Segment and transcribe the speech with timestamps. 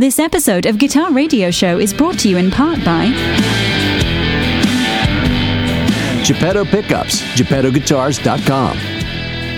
[0.00, 3.08] This episode of Guitar Radio Show is brought to you in part by
[6.24, 8.78] Geppetto Pickups, GeppettoGuitars.com.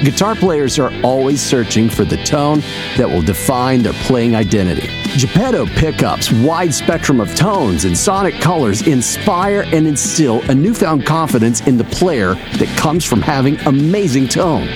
[0.04, 2.58] Guitar players are always searching for the tone
[2.96, 4.88] that will define their playing identity.
[5.16, 11.60] Geppetto Pickups' wide spectrum of tones and sonic colors inspire and instill a newfound confidence
[11.68, 14.66] in the player that comes from having amazing tone.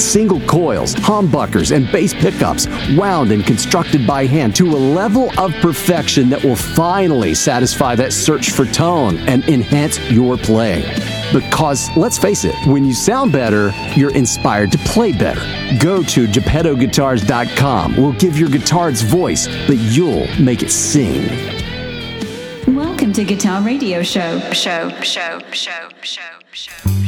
[0.00, 5.52] Single coils, humbuckers, and bass pickups wound and constructed by hand to a level of
[5.60, 10.84] perfection that will finally satisfy that search for tone and enhance your playing.
[11.34, 15.40] Because let's face it, when you sound better, you're inspired to play better.
[15.78, 17.96] Go to GeppettoGuitars.com.
[17.96, 21.28] We'll give your guitar its voice, but you'll make it sing.
[22.74, 24.40] Welcome to Guitar Radio Show.
[24.52, 26.99] Show, show, show, show, show.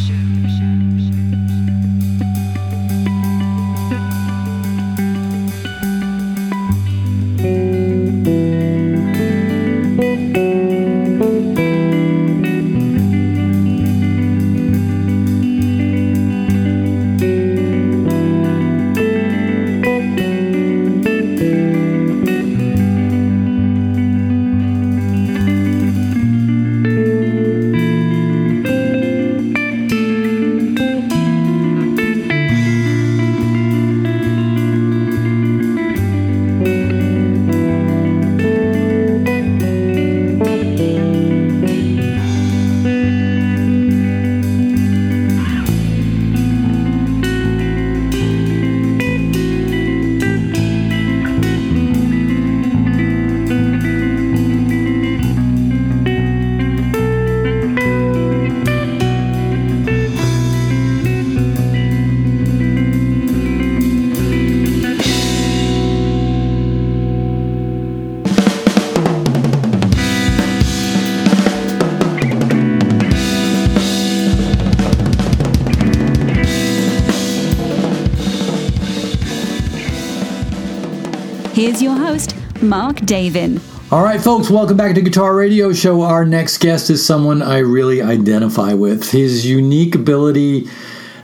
[81.72, 83.58] Here's your host, Mark Davin.
[83.90, 86.02] All right, folks, welcome back to Guitar Radio Show.
[86.02, 89.10] Our next guest is someone I really identify with.
[89.10, 90.68] His unique ability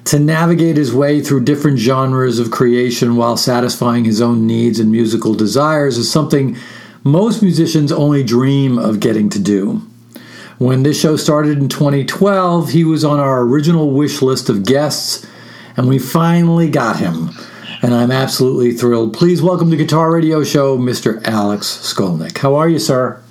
[0.05, 4.91] to navigate his way through different genres of creation while satisfying his own needs and
[4.91, 6.57] musical desires is something
[7.05, 9.83] most musicians only dream of getting to do.
[10.57, 15.27] When this show started in 2012, he was on our original wish list of guests,
[15.77, 17.33] and we finally got him
[17.83, 19.15] and I'm absolutely thrilled.
[19.15, 21.23] Please welcome to Guitar Radio Show, Mr.
[21.25, 22.39] Alex Skolnick.
[22.39, 23.23] How are you, sir?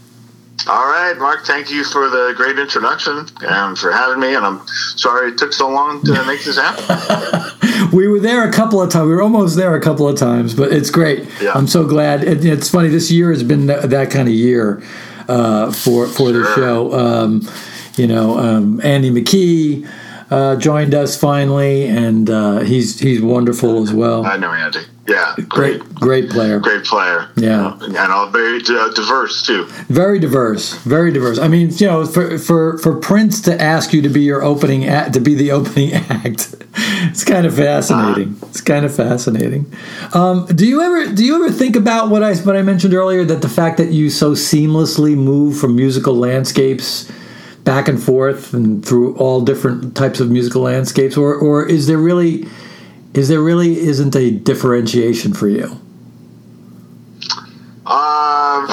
[0.67, 1.45] All right, Mark.
[1.45, 4.35] Thank you for the great introduction and for having me.
[4.35, 7.89] And I'm sorry it took so long to make this happen.
[7.93, 9.07] we were there a couple of times.
[9.07, 11.27] We were almost there a couple of times, but it's great.
[11.41, 11.53] Yeah.
[11.53, 12.23] I'm so glad.
[12.23, 12.89] It, it's funny.
[12.89, 14.81] This year has been that, that kind of year
[15.27, 16.33] uh, for for sure.
[16.33, 16.93] the show.
[16.93, 17.47] Um,
[17.95, 19.87] you know, um, Andy McKee
[20.29, 24.25] uh, joined us finally, and uh, he's he's wonderful as well.
[24.25, 24.79] I know Andy.
[25.07, 26.59] Yeah, great, great, great player.
[26.59, 27.29] Great player.
[27.37, 29.65] Yeah, and all very uh, diverse too.
[29.87, 30.73] Very diverse.
[30.79, 31.39] Very diverse.
[31.39, 34.85] I mean, you know, for for for Prince to ask you to be your opening
[34.85, 38.35] act, to be the opening act, it's kind of fascinating.
[38.35, 38.47] Uh-huh.
[38.47, 39.71] It's kind of fascinating.
[40.13, 43.23] Um, do you ever do you ever think about what I what I mentioned earlier
[43.23, 47.09] that the fact that you so seamlessly move from musical landscapes
[47.67, 51.97] back and forth and through all different types of musical landscapes, or or is there
[51.97, 52.47] really
[53.13, 55.65] is there really isn't a differentiation for you?
[57.85, 58.69] Um,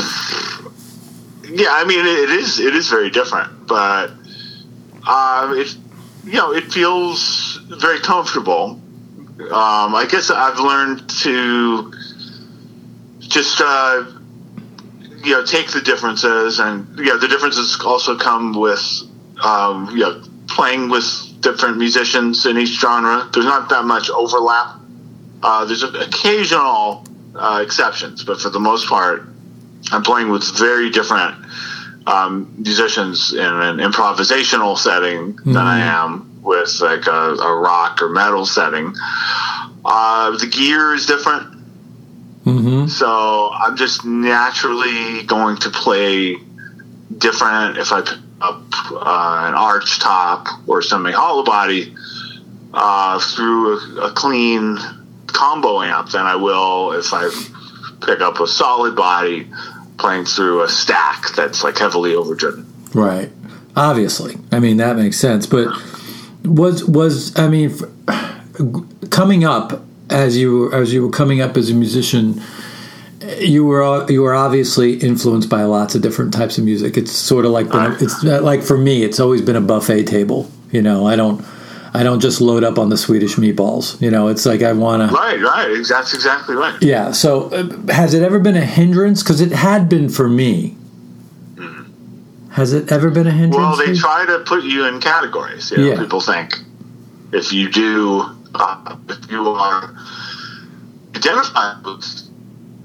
[1.51, 4.11] yeah, I mean it is it is very different, but
[5.09, 5.75] um, it
[6.23, 8.81] you know it feels very comfortable.
[9.41, 11.93] Um, I guess I've learned to
[13.19, 14.05] just uh,
[15.25, 18.83] you know take the differences, and yeah, the differences also come with
[19.43, 21.05] um, you know playing with
[21.41, 23.29] different musicians in each genre.
[23.33, 24.77] There's not that much overlap.
[25.43, 29.27] Uh, there's occasional uh, exceptions, but for the most part,
[29.93, 31.45] I'm playing with very different
[32.07, 35.53] um, musicians in an improvisational setting mm-hmm.
[35.53, 38.95] than I am with like a, a rock or metal setting.
[39.85, 41.54] Uh, the gear is different.
[42.45, 42.87] Mm-hmm.
[42.89, 46.37] So I'm just naturally going to play
[47.17, 48.63] different if I pick up
[48.93, 51.95] uh, an arch top or something hollow body
[52.75, 54.79] uh, through a, a, clean
[55.29, 57.31] combo amp than I will if I
[58.05, 59.49] pick up a solid body
[59.99, 62.67] playing through a stack that's like heavily overdriven.
[62.93, 63.31] Right.
[63.77, 65.47] Obviously, I mean that makes sense.
[65.47, 65.69] But
[66.45, 67.75] was was I mean
[69.11, 72.41] coming up as you as you were coming up as a musician
[73.39, 76.97] you were you were obviously influenced by lots of different types of music.
[76.97, 79.61] It's sort of like been, a, it's uh, like for me, it's always been a
[79.61, 80.51] buffet table.
[80.71, 81.45] You know, I don't
[81.95, 84.01] I don't just load up on the Swedish meatballs.
[84.01, 85.15] You know, it's like I want to.
[85.15, 85.85] Right, right.
[85.89, 86.81] That's exactly right.
[86.83, 87.13] Yeah.
[87.13, 89.23] So, uh, has it ever been a hindrance?
[89.23, 90.77] Because it had been for me.
[92.51, 93.57] Has it ever been a hindrance?
[93.57, 95.73] Well, they try to put you in categories.
[95.73, 95.99] You know, Yeah.
[95.99, 96.57] people think
[97.33, 99.95] if you do, uh, if you are
[101.15, 102.05] identified with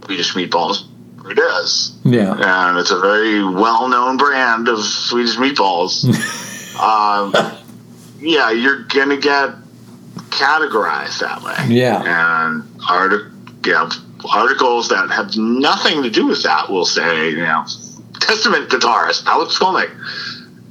[0.06, 0.86] Swedish meatballs,
[1.30, 1.98] it is.
[2.04, 2.34] Yeah.
[2.34, 6.06] and it's a very well-known brand of Swedish meatballs.
[6.80, 7.34] um,
[8.20, 9.56] yeah, you're gonna get
[10.30, 11.76] categorized that way.
[11.76, 12.02] Yeah.
[12.06, 13.32] and artic-
[13.66, 13.90] yeah,
[14.34, 17.66] articles that have nothing to do with that will say, you know,
[18.20, 19.92] Testament guitarist Alex Skolnick.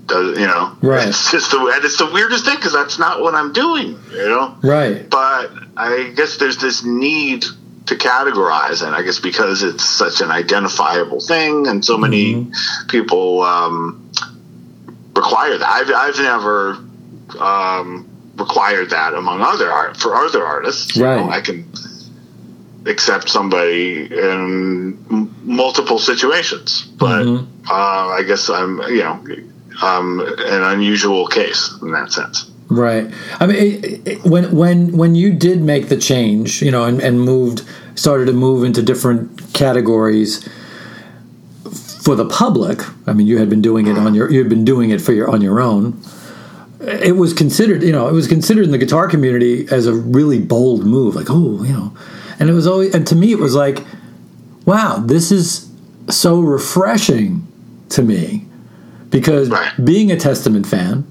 [0.09, 1.07] Does, you know, Right.
[1.09, 3.99] It's just the and it's the weirdest thing because that's not what I'm doing.
[4.11, 5.09] You know, Right.
[5.09, 7.45] but I guess there's this need
[7.87, 12.87] to categorize, and I guess because it's such an identifiable thing, and so many Mm-hmm.
[12.89, 14.11] people um,
[15.15, 15.69] require that.
[15.69, 16.79] I've, I've never
[17.39, 20.97] um, required that among other art for other artists.
[20.97, 21.37] You know, Right.
[21.37, 21.71] I can
[22.87, 27.47] accept somebody in m- multiple situations, but Mhm.
[27.71, 29.21] uh, I guess I'm you know
[29.83, 32.51] um, an unusual case in that sense.
[32.69, 33.13] Right.
[33.41, 37.01] I mean, it, it, when when when you did make the change, you know, and,
[37.01, 37.63] and moved,
[37.95, 40.47] started to move into different categories
[42.03, 42.81] for the public.
[43.07, 45.13] I mean, you had been doing it on your, you had been doing it for
[45.13, 46.01] your on your own.
[46.81, 50.39] It was considered, you know, it was considered in the guitar community as a really
[50.39, 51.17] bold move.
[51.17, 51.97] Like, oh, you know,
[52.39, 53.85] and it was always, and to me, it was like,
[54.65, 55.71] wow, this is
[56.09, 57.47] so refreshing
[57.91, 58.48] to me
[59.11, 59.73] because Right.
[59.85, 61.05] being a Testament fan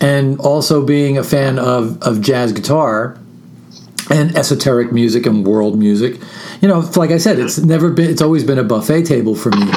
[0.00, 3.18] and also being a fan of, of jazz guitar
[4.10, 6.18] and esoteric music and world music,
[6.60, 9.50] you know, like I said, it's never been, it's always been a buffet table for
[9.50, 9.70] me.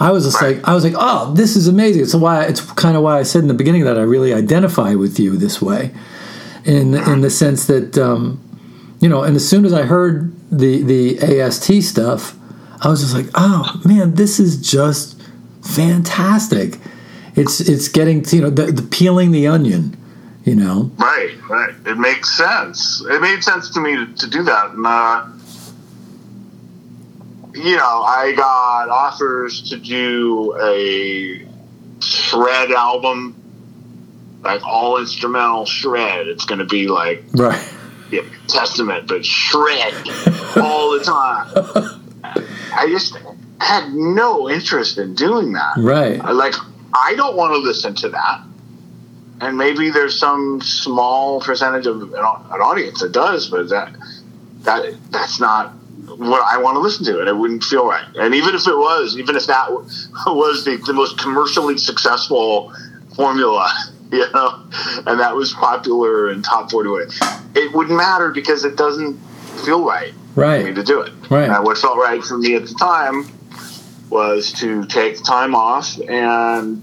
[0.00, 2.02] I was just like, I was like, oh, this is amazing.
[2.02, 4.94] It's why, it's kind of why I said in the beginning that I really identify
[4.94, 5.90] with you this way,
[6.64, 8.40] in in the sense that, um,
[9.00, 12.36] you know, and as soon as I heard the the AST stuff,
[12.80, 15.20] I was just like, oh man, this is just
[15.62, 16.78] fantastic.
[17.38, 19.96] It's it's getting you know the, the peeling the onion,
[20.44, 20.90] you know.
[20.98, 21.74] Right, right.
[21.86, 23.00] It makes sense.
[23.08, 24.72] It made sense to me to, to do that.
[24.72, 25.26] And, uh,
[27.54, 31.46] you know, I got offers to do a
[32.00, 33.34] shred album,
[34.42, 36.26] like all instrumental shred.
[36.28, 37.72] It's going to be like Right.
[38.10, 39.94] yeah, Testament, but shred
[40.56, 42.02] all the time.
[42.74, 43.16] I just
[43.60, 45.74] had no interest in doing that.
[45.78, 46.20] Right.
[46.20, 46.54] I like
[46.92, 48.42] I don't want to listen to that.
[49.40, 53.94] And maybe there's some small percentage of an, an audience that does, but that
[54.62, 55.70] that that's not
[56.16, 58.04] what I want to listen to, and it wouldn't feel right.
[58.16, 59.70] And even if it was, even if that
[60.26, 62.72] was the, the most commercially successful
[63.14, 63.70] formula,
[64.12, 64.60] you know,
[65.06, 67.02] and that was popular in top forty, way,
[67.54, 69.16] it wouldn't matter because it doesn't
[69.64, 70.74] feel right for me Right.
[70.74, 71.12] to do it.
[71.30, 71.48] Right.
[71.48, 73.28] And what felt right for me at the time
[74.10, 76.82] was to take time off and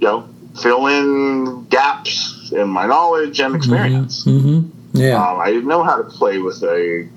[0.00, 0.28] you know
[0.60, 4.24] fill in gaps in my knowledge and experience.
[4.24, 4.96] Mm-hmm.
[4.96, 5.22] Yeah.
[5.22, 7.08] Um, I didn't know how to play with a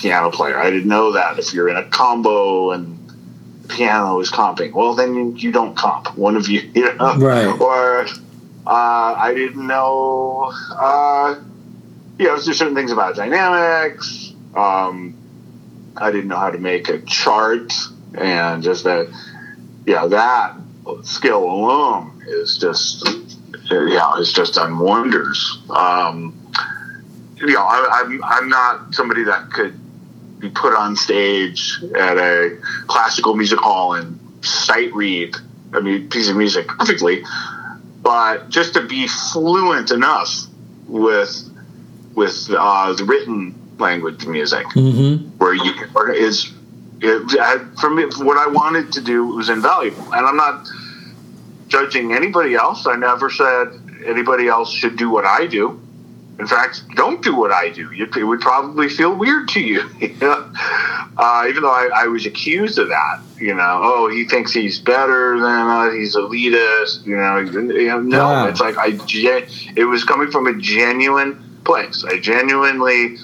[0.00, 0.58] piano player.
[0.58, 2.98] I didn't know that if you're in a combo and
[3.62, 6.16] the piano is comping, well then you, you don't comp.
[6.16, 7.60] One of you, you know, Right.
[7.60, 8.06] Or
[8.66, 11.40] uh, I didn't know, uh,
[12.18, 14.32] you know, there's certain things about dynamics.
[14.54, 15.16] Um,
[15.96, 17.72] I didn't know how to make a chart,
[18.14, 19.08] and just that,
[19.86, 20.56] yeah, that
[21.04, 23.08] skill alone is just,
[23.70, 25.58] yeah, it's just done wonders.
[25.70, 26.38] Um,
[27.36, 29.78] you know, I, I'm I'm not somebody that could
[30.38, 35.34] be put on stage at a classical music hall and sight read
[35.72, 37.24] a piece of music perfectly,
[38.02, 40.46] but just to be fluent enough
[40.86, 41.48] with
[42.14, 45.38] with uh, the written language music Mm-hmm.
[45.38, 46.52] where you can, where is
[47.02, 50.68] it, I, for me what I wanted to do was invaluable, and I'm not
[51.66, 52.86] judging anybody else.
[52.86, 53.68] I never said
[54.06, 55.80] anybody else should do what I do.
[56.38, 57.90] In fact, don't do what I do.
[57.92, 59.88] It would probably feel weird to you.
[60.00, 60.52] you know?
[61.16, 64.78] uh, even though I, I was accused of that, you know, oh, he thinks he's
[64.78, 65.94] better than us.
[65.94, 67.04] He's elitist.
[67.04, 68.24] You know, you know no.
[68.24, 68.46] Wow.
[68.46, 68.98] It's like I.
[69.76, 72.04] It was coming from a genuine place.
[72.04, 73.16] I genuinely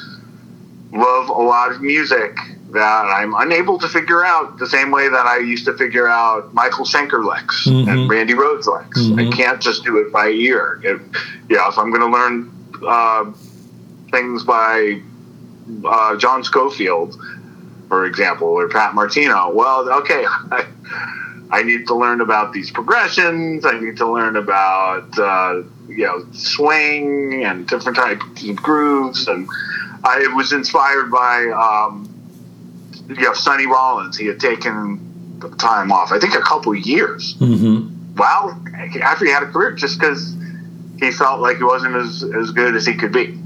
[0.93, 2.37] love a lot of music
[2.73, 6.53] that I'm unable to figure out the same way that I used to figure out
[6.53, 7.89] Michael Schenker licks Mhm.
[7.89, 9.01] and Randy Rhoads licks.
[9.01, 9.33] Mhm.
[9.33, 10.79] I can't just do it by ear.
[10.85, 11.01] If,
[11.49, 12.51] yeah, if I'm going to learn
[12.87, 13.25] uh,
[14.11, 15.01] things by
[15.85, 17.19] uh, John Scofield,
[17.89, 19.51] for example, or Pat Martino.
[19.51, 20.65] Well, okay, I,
[21.51, 23.65] I need to learn about these progressions.
[23.65, 29.27] I need to learn about uh, you know swing and different types of grooves.
[29.27, 29.49] And
[30.05, 32.09] I was inspired by um,
[33.09, 34.17] you know Sonny Rollins.
[34.17, 36.13] He had taken time off.
[36.13, 37.35] I think a couple of years.
[37.37, 38.17] Mm-hmm.
[38.17, 38.61] Well,
[39.03, 40.35] after he had a career, just because
[40.99, 43.39] he felt like he wasn't as as good as he could be,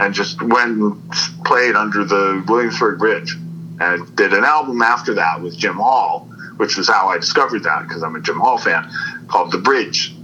[0.00, 1.12] and just went and
[1.44, 3.36] played under the Williamsburg Bridge,
[3.80, 7.86] and did an album after that with Jim Hall, which was how I discovered that
[7.86, 8.90] because I'm a Jim Hall fan,
[9.28, 10.14] called The Bridge,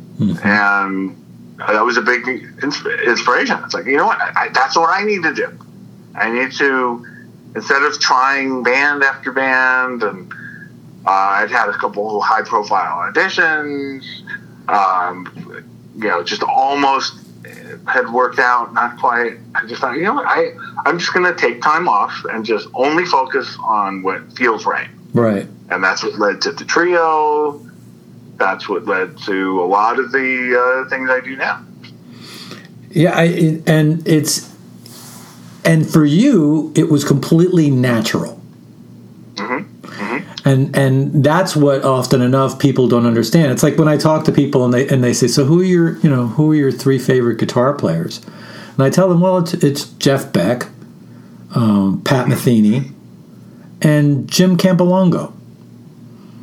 [0.43, 1.17] and
[1.59, 2.27] that was a big
[2.63, 3.59] inspiration.
[3.65, 5.59] It's like you know what, I, that's what I need to do.
[6.15, 7.07] I need to
[7.55, 10.33] instead of trying band after band and
[11.07, 14.05] uh, I'd had a couple high profile auditions.
[14.69, 15.65] Um,
[15.97, 17.15] you know, just almost
[17.87, 19.39] had worked out, not quite.
[19.55, 20.53] I just thought, you know what, I,
[20.85, 24.89] I'm just going to take time off and just only focus on what feels right.
[25.15, 25.49] Right.
[25.71, 27.67] And that's what led to the trio.
[28.37, 31.65] That's what led to a lot of the uh, things I do now.
[32.91, 34.48] Yeah, I, and it's
[35.65, 38.41] and for you, it was completely natural.
[40.45, 43.53] And and that's what often enough people don't understand.
[43.53, 45.65] It's like when I talk to people and they and they say, "So who are
[45.65, 48.25] your you know who are your three favorite guitar players?"
[48.77, 50.69] And I tell them, "Well, it's, it's Jeff Beck,
[51.55, 52.93] um, Pat Metheny,
[53.83, 55.35] and Jim Campilongo."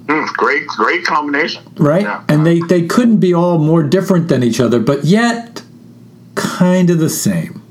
[0.06, 1.64] Mm, great, great combination.
[1.78, 2.04] right?
[2.04, 2.24] Yeah.
[2.30, 5.64] And they, they couldn't be all more different than each other, but yet
[6.36, 7.64] kind of the same,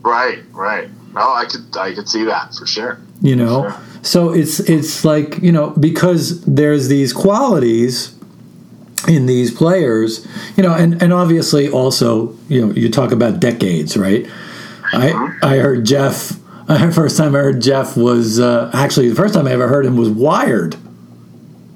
[0.00, 0.88] Right, right.
[1.16, 3.00] Oh, I could, I could see that for sure.
[3.20, 3.68] you know?
[3.68, 3.80] Sure.
[4.02, 8.16] So it's it's like, you know, because there's these qualities
[9.06, 10.26] in these players,
[10.56, 14.26] you know, and, and obviously also, you know, you talk about decades, right?
[14.92, 16.40] I I heard Jeff
[16.92, 19.96] first time I heard Jeff was uh, actually the first time I ever heard him
[19.96, 20.76] was Wired.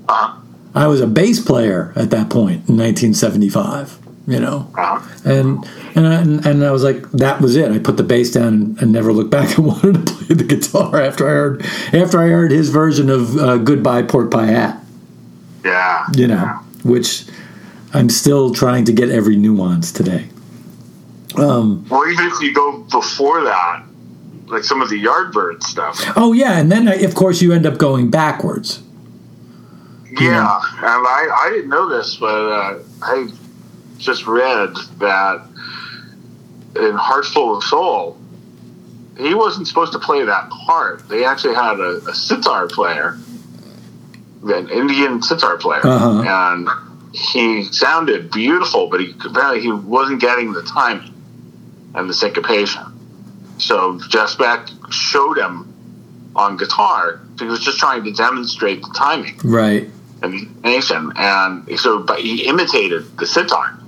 [0.09, 0.41] Uh-huh.
[0.75, 4.71] I was a bass player at that point in 1975, you know.
[4.77, 5.01] Uh-huh.
[5.31, 5.65] and
[5.95, 7.71] and I, and I was like, that was it.
[7.71, 10.45] I put the bass down and, and never looked back and wanted to play the
[10.45, 11.63] guitar after I heard
[11.93, 14.83] after I heard his version of uh, "Goodbye Pork Pie Hat,"
[15.65, 16.07] Yeah.
[16.15, 16.47] you know,
[16.85, 17.25] which
[17.93, 20.29] I'm still trying to get every nuance today.
[21.37, 23.83] Um, Well, even if you go before that,
[24.47, 26.01] like some of the Yardbird stuff.
[26.17, 28.81] oh yeah, and then of course you end up going backwards.
[30.21, 33.29] Yeah, and I, I didn't know this, but uh, I
[34.05, 35.43] just read that
[36.77, 38.17] in Heart Full of Soul,
[39.19, 41.09] he wasn't supposed to play that part.
[41.09, 43.17] They actually had a, a sitar player,
[44.43, 46.23] an Indian sitar player, Uh-huh.
[46.23, 46.69] and
[47.13, 51.13] he sounded beautiful, but he apparently he wasn't getting the timing
[51.95, 52.83] and the syncopation.
[53.59, 55.73] So Jeff Beck showed him
[56.35, 57.21] on guitar.
[57.39, 59.89] He was just trying to demonstrate the timing Right.
[60.23, 63.79] and the nation, and so but he imitated the sitar,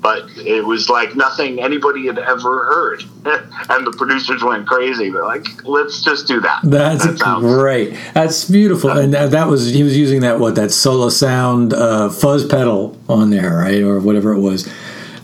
[0.00, 3.02] but it was like nothing anybody had ever heard,
[3.70, 5.10] and the producers went crazy.
[5.10, 7.96] They're like, "Let's just do that." That's That sounds- great.
[8.14, 8.90] That's beautiful.
[8.90, 12.98] And that, that was he was using that what that solo sound uh, fuzz pedal
[13.08, 14.68] on there, right, or whatever it was.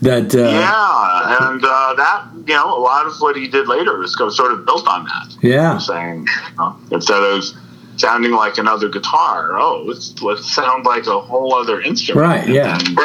[0.01, 3.97] That uh, Yeah, and uh, that you know a lot of what he did later
[3.97, 5.35] was sort of built on that.
[5.41, 7.43] yeah, saying you know, instead of
[7.95, 12.27] sounding like another guitar, oh, let's let's sound like a whole other instrument.
[12.27, 12.77] Right, yeah.
[12.77, 12.95] and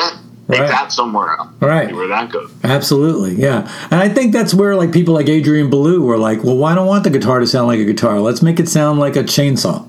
[0.53, 0.69] take Right.
[0.71, 1.49] that somewhere else.
[1.61, 1.95] Right.
[1.95, 2.51] Where that goes.
[2.65, 3.69] absolutely, yeah.
[3.91, 6.87] And I think that's where like people like Adrian Belew were like, well, why don't
[6.87, 8.21] want the guitar to sound like a guitar?
[8.21, 9.87] Let's make it sound like a chainsaw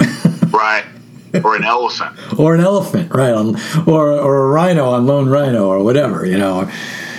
[0.52, 0.84] Right.
[1.44, 2.16] Or an elephant.
[2.38, 3.32] or an elephant, right?
[3.32, 3.54] On
[3.86, 6.70] or or a rhino on Lone Rhino or whatever, you know.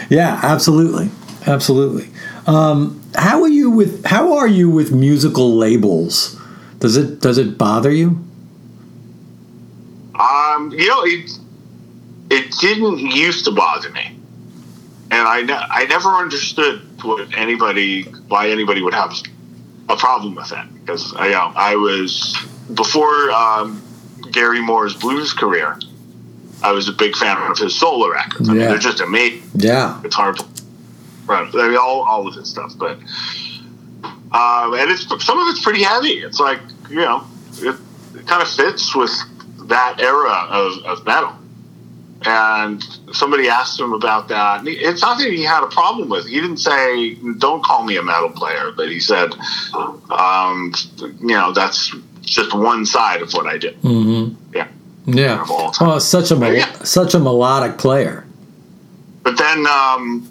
[0.10, 1.12] Yeah, absolutely,
[1.46, 2.10] absolutely.
[2.48, 6.36] Um, how are you with how are you with musical labels?
[6.80, 8.20] Does it does it bother you?
[10.20, 11.30] Um, you know, it
[12.30, 14.18] it didn't used to bother me,
[15.12, 19.14] and I ne- I never understood what anybody why anybody would have
[19.90, 22.38] a problem with that because you know I was
[22.74, 23.82] before um,
[24.32, 25.80] Gary Moore's blues career.
[26.62, 28.50] I was a big fan of his solo records.
[28.50, 29.50] I mean, they're just amazing.
[29.56, 30.36] Yeah, guitar,
[31.26, 31.48] right?
[31.56, 32.98] I mean, all all of his stuff, but
[34.32, 36.20] um, and it's some of it's pretty heavy.
[36.20, 36.60] It's like
[36.90, 37.26] you know,
[37.58, 37.76] it,
[38.14, 39.12] it kind of fits with
[39.70, 41.34] that era of, of metal.
[42.26, 42.84] And
[43.14, 44.60] somebody asked him about that.
[44.60, 46.26] And It's not that he had a problem with.
[46.26, 46.30] it.
[46.32, 49.34] He didn't say, "Don't call me a metal player," but he said,
[50.10, 50.74] um,
[51.22, 54.36] "You know, that's just one side of what I do." mm-hmm.
[54.54, 54.68] Yeah.
[55.06, 55.42] yeah.
[55.42, 55.74] Of all.
[55.80, 56.70] Oh, such a mel- Yeah.
[56.84, 58.26] such a melodic player.
[59.24, 60.28] But then, um,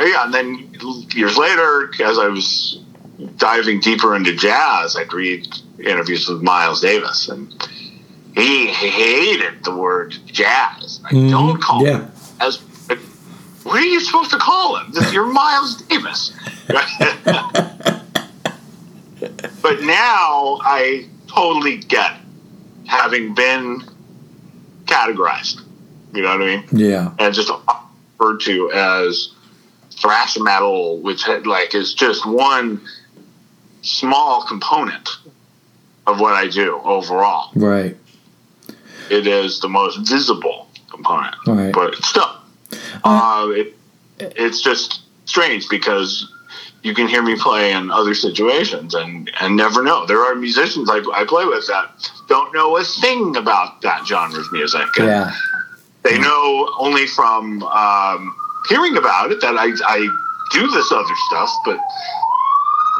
[0.00, 0.68] yeah, and then
[1.14, 2.80] years later, as I was
[3.36, 5.46] diving deeper into jazz, I'd read
[5.78, 7.52] interviews with Miles Davis, and
[8.38, 11.00] he hated the word jazz.
[11.04, 11.30] I Mhm.
[11.30, 11.98] don't call Yeah.
[11.98, 12.04] it
[12.40, 12.58] as.
[13.64, 14.92] What are you supposed to call him?
[15.12, 16.32] You're Miles Davis.
[19.62, 22.12] but now I totally get
[22.86, 23.82] having been
[24.86, 25.60] categorized.
[26.14, 26.64] You know what I mean?
[26.72, 27.10] Yeah.
[27.18, 27.50] and just
[28.18, 29.30] referred to as
[29.90, 32.80] thrash metal, which had, like is just one
[33.82, 35.08] small component
[36.06, 37.50] of what I do overall.
[37.54, 37.96] Right.
[39.10, 41.72] It is the most visible component, Right.
[41.72, 42.30] but still,
[43.04, 43.74] uh, it
[44.20, 46.30] it's just strange because
[46.82, 50.06] you can hear me play in other situations and and never know.
[50.06, 54.40] There are musicians I, I play with that don't know a thing about that genre
[54.40, 54.86] of music.
[54.98, 55.32] Yeah.
[56.02, 58.34] they know only from um,
[58.68, 59.98] hearing about it that I, I
[60.52, 61.78] do this other stuff, but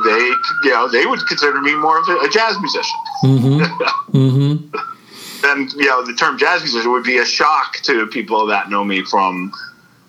[0.04, 0.32] they,
[0.64, 3.00] you know, they would consider me more of a, a jazz musician.
[3.24, 3.82] Mm-hmm.
[4.08, 4.74] Mm-hmm.
[5.44, 8.84] And you know, the term jazz musician would be a shock to people that know
[8.84, 9.52] me from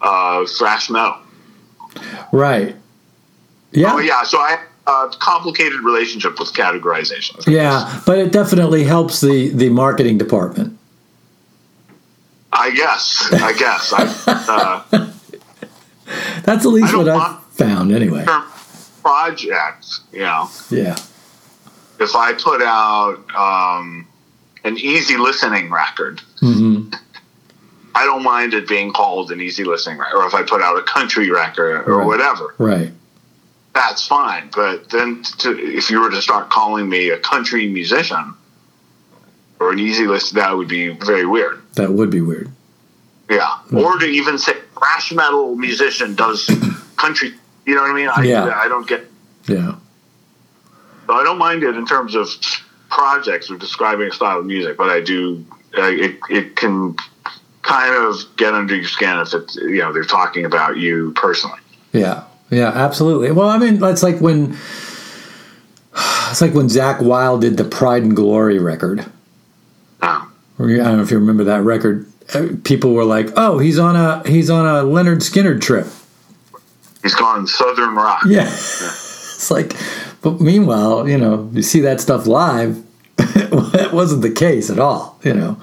[0.02, 1.18] uh, thrash metal.
[2.32, 2.76] Right.
[3.72, 3.94] Yeah.
[3.94, 7.46] Oh yeah, so I have a complicated relationship with categorization.
[7.48, 10.78] Yeah, but it definitely helps the the marketing department.
[12.52, 13.30] I guess.
[13.32, 13.94] I guess.
[13.94, 15.12] I, uh,
[16.44, 18.26] That's at least I what I've found anyway.
[19.04, 20.50] project, you know.
[20.72, 20.98] Yeah.
[22.00, 24.08] if I put out um,
[24.64, 26.90] an easy listening record, hmm
[27.96, 30.18] I don't mind it being called an easy listening record.
[30.18, 32.06] Or if I put out a country record or Right.
[32.08, 32.92] whatever, Right.
[33.74, 34.50] that's fine.
[34.56, 38.36] But then to, if you were to start calling me a country musician
[39.60, 41.62] or an easy list, that would be very weird.
[41.76, 42.50] That would be weird.
[43.30, 43.50] Yeah.
[43.74, 46.50] Or to even say thrash metal musician does
[46.96, 47.34] country,
[47.66, 48.10] you know what I mean?
[48.16, 48.46] I, Yeah.
[48.56, 49.10] I don't get
[49.48, 49.76] Yeah.
[51.08, 52.28] So I don't mind it in terms of
[52.90, 55.46] projects or describing a style of music, but I do.
[55.78, 56.96] Uh, it it can
[57.62, 61.60] kind of get under your skin if it's you know they're talking about you personally.
[61.92, 62.24] Yeah.
[62.50, 62.70] Yeah.
[62.70, 63.32] Absolutely.
[63.32, 64.58] Well, I mean, that's like when
[65.94, 69.06] it's like when Zakk Wylde did the Pride and Glory record.
[70.02, 72.12] Or, I don't know if you remember that record.
[72.34, 75.88] Uh, People were like, "Oh, he's on a he's on a Lynyrd Skynyrd trip."
[77.02, 78.24] he's gone southern rock.
[78.26, 78.48] Yeah.
[78.48, 79.74] it's like,
[80.22, 82.84] but meanwhile, you know, you see that stuff live.
[83.18, 85.20] that wasn't the case at all.
[85.24, 85.58] You know.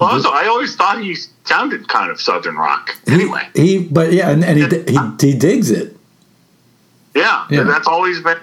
[0.00, 2.96] Well, also, I always thought he sounded kind of southern rock.
[3.06, 4.98] Anyway, He, but yeah, and, and he, he
[5.32, 5.96] he digs it.
[7.14, 7.60] yeah, Yeah.
[7.60, 8.38] and that's always been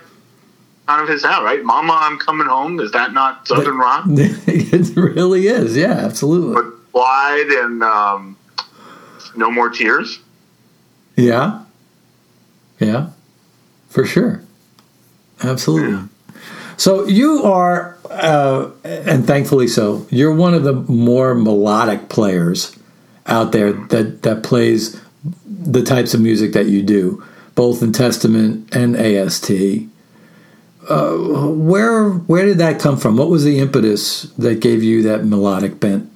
[0.88, 1.63] kind of his sound, right?
[1.63, 4.06] "Mama, I'm coming home." Is that not southern rock?
[4.08, 5.76] it really is.
[5.76, 6.54] Yeah, absolutely.
[6.56, 8.38] But Clyde and um,
[9.36, 10.19] No More Tears.
[11.17, 11.63] Yeah.
[12.80, 13.10] Yeah.
[13.89, 14.41] For sure.
[15.43, 16.08] Absolutely.
[16.77, 22.75] So you are, uh, and thankfully so, you're one of the more melodic players
[23.27, 24.99] out there that, that plays
[25.45, 27.23] the types of music that you do,
[27.56, 29.51] both in Testament and AST.
[30.89, 33.15] Uh, where where did that come from?
[33.15, 36.10] What was the impetus that gave you that melodic bent?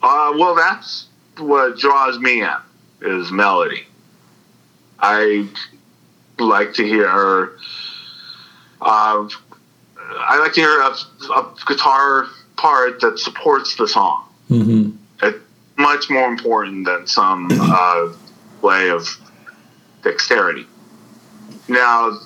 [0.00, 1.06] Uh, well, that's
[1.38, 2.56] what draws me in
[3.02, 3.86] is melody.
[5.00, 5.48] I
[6.38, 7.58] like to hear.
[8.80, 9.28] Uh,
[9.98, 10.94] I like to hear a,
[11.32, 14.24] a guitar part that supports the song.
[14.48, 14.90] hmm
[15.22, 15.38] It's
[15.76, 18.12] much more important than some uh,
[18.62, 19.08] way of
[20.02, 20.66] dexterity.
[21.68, 22.18] Now,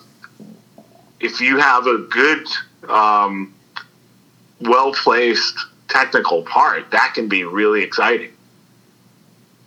[1.20, 2.46] if you have a good,
[2.88, 3.54] um,
[4.60, 8.32] well placed technical part, that can be really exciting.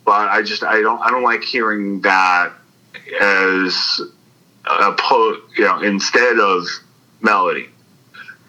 [0.04, 2.52] But I just I don't I don't like hearing that
[3.20, 4.00] as
[4.66, 6.66] a po- you know instead of
[7.20, 7.68] melody,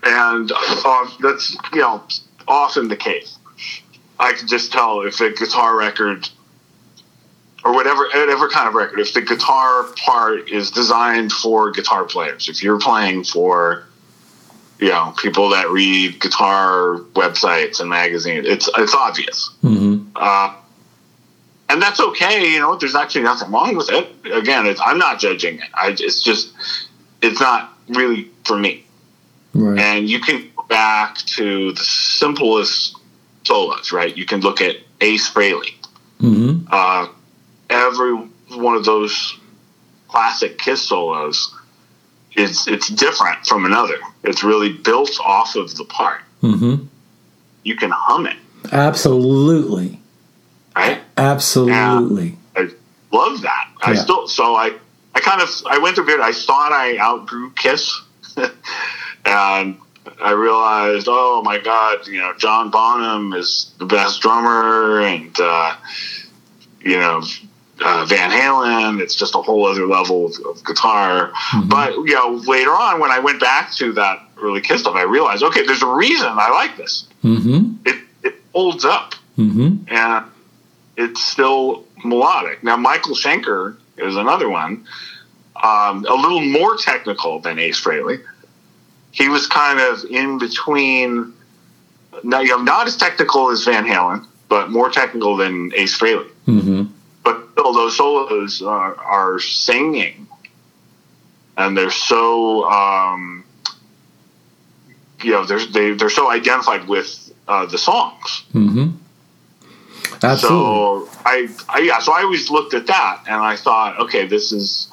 [0.04, 2.04] and uh, that's you know
[2.48, 3.38] often the case.
[4.18, 6.30] I can just tell if a guitar record
[7.66, 12.48] or whatever whatever kind of record, if the guitar part is designed for guitar players,
[12.48, 13.86] if you're playing for
[14.80, 19.50] you know people that read guitar websites and magazines, it's it's obvious.
[19.62, 20.56] hmm Uh,
[21.70, 22.52] and that's okay.
[22.52, 24.08] You know, there's actually nothing wrong with it.
[24.32, 25.70] Again, it's, I'm not judging it.
[25.74, 26.52] I, it's just,
[27.22, 28.86] it's not really for me.
[29.54, 29.80] Right.
[29.80, 32.98] And you can go back to the simplest
[33.46, 34.16] solos, right?
[34.16, 35.74] You can look at Ace Frehley.
[36.20, 37.08] hmm Uh,
[37.70, 38.14] every
[38.56, 39.38] one of those
[40.08, 41.54] classic Kiss solos
[42.36, 43.98] it's it's different from another.
[44.24, 46.22] It's really built off of the part.
[46.42, 46.76] hmm
[47.64, 48.38] You can hum it,
[48.72, 50.00] Absolutely.
[50.76, 51.02] right?
[51.18, 52.38] Absolutely.
[52.56, 52.70] I
[53.12, 53.70] love that.
[53.82, 54.74] I still so I
[55.14, 56.24] I kind of I went through a period.
[56.24, 58.02] I thought I outgrew Kiss,
[59.26, 59.78] and
[60.22, 65.76] I realized, oh my God, you know, John Bonham is the best drummer, and uh,
[66.82, 67.24] you know,
[67.82, 69.02] uh, Van Halen.
[69.02, 71.32] It's just a whole other level of, of guitar.
[71.32, 71.70] Mm-hmm.
[71.70, 75.04] But you know, later on, when I went back to that early Kiss stuff, I
[75.04, 77.08] realized, okay, there's a reason I like this.
[77.24, 77.76] Mm-hmm.
[77.86, 79.94] It it holds up, Mm-hmm.
[79.94, 80.26] and
[80.98, 82.64] it's still melodic.
[82.64, 84.86] Now, Michael Schenker is another one,
[85.62, 88.24] um, a little more technical than Ace Frehley.
[89.12, 91.34] He was kind of in between,
[92.24, 96.30] not, you know, not as technical as Van Halen, but more technical than Ace Frehley.
[96.48, 96.84] Mm-hmm.
[97.24, 100.28] But still, those solos are, are singing,
[101.58, 103.46] and they're so, um,
[105.24, 108.44] you know, they're they, they're so identified with uh, the songs.
[108.54, 108.98] Mm-hmm.
[110.26, 111.08] Absolutely.
[111.08, 114.52] So I, I, yeah, so I always looked at that and I thought, okay, this
[114.52, 114.90] is,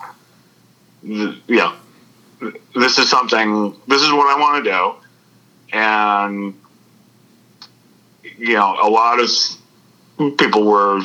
[1.02, 1.76] th- yeah,
[2.74, 4.94] this is something, this is what I want to do.
[5.76, 6.54] And,
[8.36, 9.28] you know, a lot of
[10.36, 11.00] people were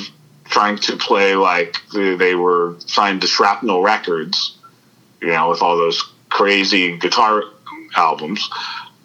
[0.50, 4.58] trying to play like they they were signed to Shrapnel Records,
[5.22, 7.44] you know, with all those crazy guitar
[7.96, 8.50] albums.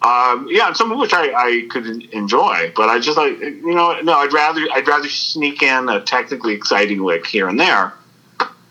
[0.04, 4.00] Um, yeah, some of which I, I could enjoy, but I just like you know
[4.00, 7.92] no, I'd rather I'd rather sneak in a technically exciting lick here and there,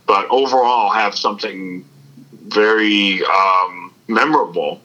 [0.08, 1.86] but overall have something
[2.48, 4.82] very um, memorable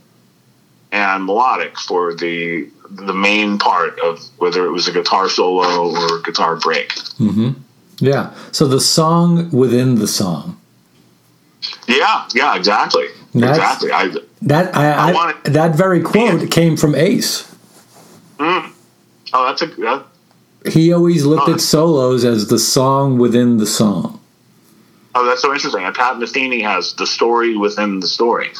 [0.93, 6.19] and melodic for the the main part of whether it was a guitar solo or
[6.19, 6.91] a guitar break.
[7.19, 7.51] Mm-hmm.
[7.99, 8.33] Yeah.
[8.53, 10.61] So the song within the song.
[11.89, 13.91] Yeah, yeah, exactly, That's- exactly.
[13.91, 14.15] I
[14.47, 16.47] That I, I, I that very quote Yeah.
[16.47, 17.53] came from Ace.
[18.39, 18.71] oh,
[19.33, 20.05] that's a that,
[20.73, 21.55] He always looked Oh.
[21.55, 24.21] at solos as the song within the song.
[25.15, 25.85] oh, that's so interesting.
[25.85, 28.51] And Pat Metheny has the story within the story.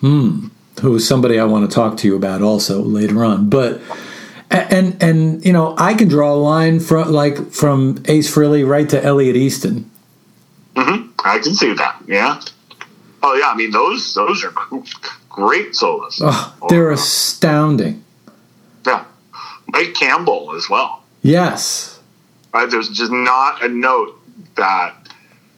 [0.00, 0.48] Hmm.
[0.80, 3.48] Who is somebody I want to talk to you about also later on.
[3.48, 3.80] But
[4.50, 8.88] and and you know I can draw a line from like from Ace Frehley right
[8.90, 9.90] to Elliot Easton.
[10.74, 11.10] Mm-hmm.
[11.24, 11.96] I can see that.
[12.08, 12.40] Yeah.
[13.22, 14.52] Oh yeah, I mean those those are
[15.34, 16.20] great solos.
[16.22, 18.04] Oh, they're Or, uh, astounding.
[18.86, 19.04] yeah,
[19.68, 21.02] Mike Campbell as well.
[21.22, 21.98] Yes.
[22.52, 22.70] Right?
[22.70, 24.14] There's just not a note
[24.56, 24.94] that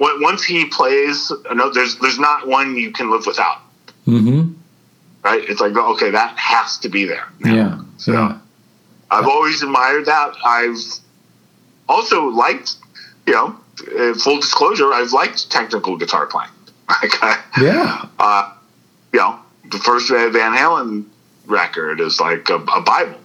[0.00, 3.58] on- once he plays a note, there's there's not one you can live without.
[4.06, 4.52] Mm-hmm.
[5.24, 5.42] Right?
[5.50, 7.26] It's like okay, that has to be there.
[7.40, 7.54] now.
[7.54, 7.78] Yeah.
[7.98, 8.38] So Yeah.
[9.10, 10.30] I've always admired that.
[10.44, 10.80] I've
[11.88, 12.76] also liked,
[13.26, 13.54] you know,
[13.98, 16.50] uh, full disclosure, I've liked technical guitar playing.
[16.88, 18.04] Like, I, Yeah.
[18.18, 18.44] uh,
[19.12, 19.38] you know,
[19.70, 21.04] the first Van Halen
[21.46, 23.18] record is like a, a Bible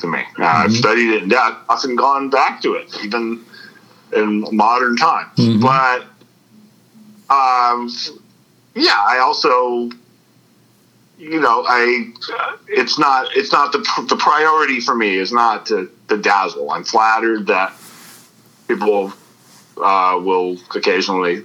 [0.00, 0.20] to me.
[0.38, 3.44] Uh, I've studied it in depth, often gone back to it, even
[4.12, 5.36] in modern times.
[5.38, 5.60] Mhm.
[5.60, 6.02] But,
[7.34, 7.90] um,
[8.74, 9.90] yeah, I also,
[11.18, 12.12] you know, I
[12.68, 16.70] it's not it's not the the priority for me is not to, to dazzle.
[16.70, 17.72] I'm flattered that
[18.68, 19.12] people
[19.76, 21.44] uh, will occasionally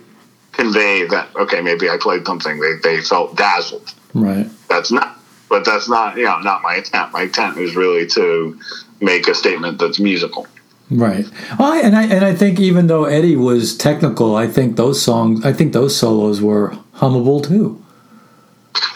[0.51, 3.93] convey that okay, maybe I played something they they felt dazzled.
[4.13, 4.49] Right.
[4.67, 5.19] That's not,
[5.49, 7.13] but that's not you know not my intent.
[7.13, 8.59] My intent is really to
[9.01, 10.47] make a statement that's musical.
[10.91, 11.25] Right.
[11.59, 15.01] Well, I, and I and I think even though Eddie was technical, I think those
[15.01, 17.83] songs, I think those solos were hummable too.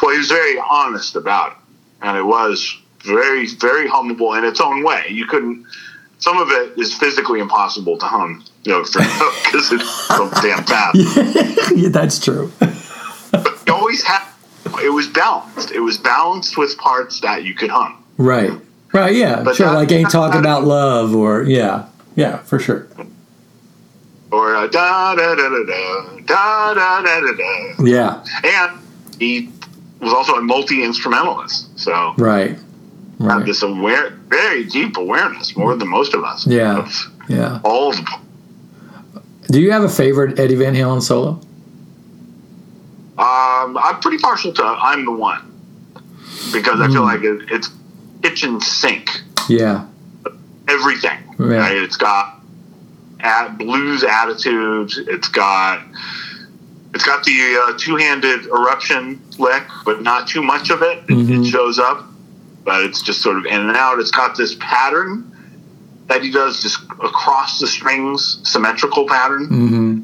[0.01, 1.57] Well, he was very honest about it,
[2.01, 5.05] and it was very, very hummable in its own way.
[5.09, 5.65] You couldn't.
[6.19, 8.95] Some of it is physically impossible to hum, you know, because
[9.71, 10.95] it's so damn fast.
[11.75, 12.51] yeah, that's true.
[13.31, 14.27] But you always had.
[14.83, 15.71] It was balanced.
[15.71, 18.03] It was balanced with parts that you could hum.
[18.17, 18.51] Right.
[18.91, 19.15] Right.
[19.15, 19.41] Yeah.
[19.43, 19.67] But sure.
[19.67, 21.85] that- like ain't talking about love or yeah.
[22.15, 22.37] Yeah.
[22.39, 22.87] For sure.
[24.31, 27.83] Or da da da da da da da da da.
[27.83, 28.23] Yeah.
[28.43, 28.79] And
[29.19, 29.49] he
[29.99, 32.57] was also a multi instrumentalist, so Right.
[33.19, 33.45] Right.
[33.45, 36.45] this aware, very deep awareness, more than most of us.
[36.47, 36.79] Yeah.
[36.79, 37.59] of Yeah.
[37.63, 37.99] all of
[39.47, 41.39] Do you have a favorite Eddie Van Halen solo?
[43.17, 45.41] Um, I'm pretty partial to "I'm the One"
[46.51, 46.93] because I Hmm.
[46.93, 47.69] feel like it, it's
[48.23, 49.09] kitchen sink
[49.47, 49.85] Yeah.
[50.67, 51.19] everything.
[51.39, 51.45] Yeah.
[51.45, 51.77] Right?
[51.77, 52.39] It's got
[53.19, 54.97] at blues attitudes.
[54.97, 55.81] It's got
[56.95, 60.99] it's got the uh, two-handed eruption lick, but not too much of it.
[61.09, 61.41] It, Mhm.
[61.43, 62.05] it shows up,
[62.63, 63.99] but it's just sort of in and out.
[63.99, 65.25] It's got this pattern
[66.07, 69.47] that he does just across the strings, symmetrical pattern.
[69.49, 69.99] Mm-hmm.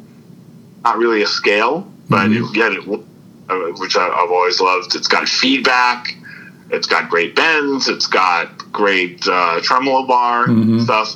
[0.84, 2.54] Not really a scale, but Mhm.
[2.54, 4.95] get it, uh, which I've always loved.
[4.95, 6.15] It's got feedback.
[6.72, 7.88] It's got great bends.
[7.88, 10.84] It's got great uh, tremolo bar Mhm.
[10.84, 11.15] stuff.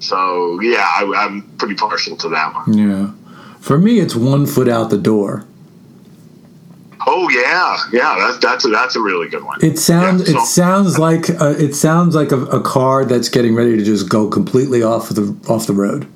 [0.00, 2.72] So yeah, I, I'm pretty partial to that one.
[2.76, 3.06] Yeah.
[3.60, 5.44] For me, it's one foot out the door.
[7.08, 8.16] Oh yeah, yeah.
[8.18, 9.58] That's that's a, that's a really good one.
[9.62, 13.54] It sounds Yeah, it sounds like a, it sounds like a, a car that's getting
[13.54, 16.06] ready to just go completely off the off the road,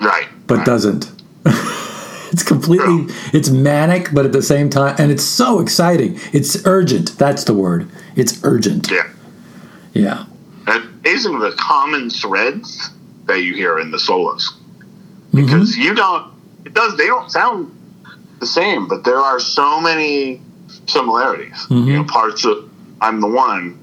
[0.00, 0.66] right, but right.
[0.66, 1.10] doesn't.
[2.40, 6.18] it's completely it's manic, but at the same time, and it's so exciting.
[6.32, 7.18] It's urgent.
[7.18, 7.90] That's the word.
[8.16, 8.90] It's urgent.
[8.90, 9.08] Yeah.
[9.92, 10.24] Yeah.
[10.66, 12.90] And amazing the common threads
[13.26, 14.56] that you hear in the solos
[15.32, 15.44] Mm-hmm.
[15.46, 16.32] because you don't.
[16.64, 16.96] It does.
[16.96, 17.70] They don't sound
[18.40, 20.40] the same, but there are so many
[20.86, 21.54] similarities.
[21.68, 21.88] Mm-hmm.
[21.88, 22.68] You know, parts of
[23.00, 23.78] "I'm the One"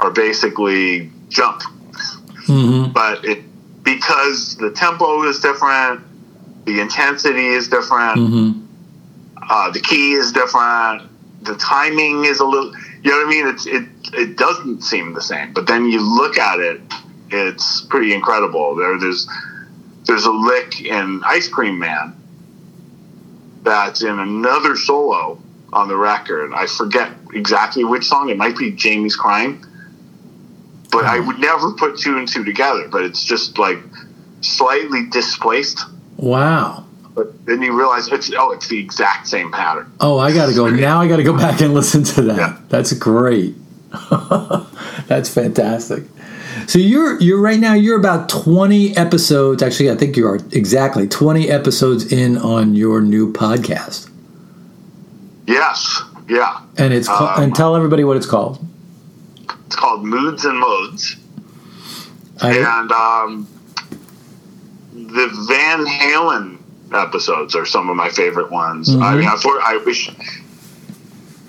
[0.00, 1.60] are basically jump,
[2.48, 2.92] Mm-hmm.
[2.92, 3.44] but it
[3.84, 6.00] because the tempo is different,
[6.64, 8.60] the intensity is different, Mm-hmm.
[9.36, 11.02] uh, the key is different,
[11.42, 12.72] the timing is a little.
[13.02, 13.46] You know what I mean?
[13.48, 16.80] It's it it doesn't seem the same, but then you look at it,
[17.30, 18.76] it's pretty incredible.
[18.76, 19.28] There there's
[20.06, 22.16] there's a lick in Ice Cream Man
[23.62, 25.40] that's in another solo
[25.72, 26.52] on the record.
[26.54, 28.28] I forget exactly which song.
[28.28, 29.64] It might be Jamie's Crying.
[30.90, 33.78] But I would never put two and two together, but it's just like
[34.42, 35.80] slightly displaced.
[36.22, 36.86] Wow.
[37.14, 39.92] But then you realize it's oh, it's the exact same pattern.
[40.00, 41.00] Oh, I got to go now.
[41.00, 42.36] I got to go back and listen to that.
[42.38, 42.58] Yeah.
[42.68, 43.54] That's great.
[45.08, 46.04] That's fantastic.
[46.68, 51.08] So you're you're right now you're about 20 episodes actually I think you are exactly
[51.08, 54.08] 20 episodes in on your new podcast.
[55.46, 56.60] Yes, yeah.
[56.78, 58.64] And it's ca- Um, and tell everybody what it's called.
[59.66, 61.16] It's called Moods and Modes.
[62.40, 63.48] I, and um,
[65.12, 66.58] the Van Halen
[66.92, 68.88] episodes are some of my favorite ones.
[68.88, 69.18] I Mm-hmm.
[69.18, 70.10] mean, I, thought- I wish,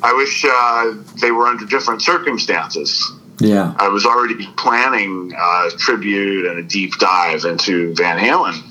[0.01, 3.11] I wish uh, they were under different circumstances.
[3.39, 3.73] yeah.
[3.77, 8.61] I was already planning a tribute and a deep dive into Van Halen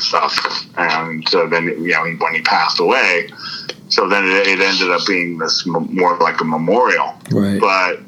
[0.00, 3.30] stuff, and so then you know when he passed away,
[3.88, 7.60] so then it, it ended up being this m- more like a memorial Right.
[7.60, 8.00] but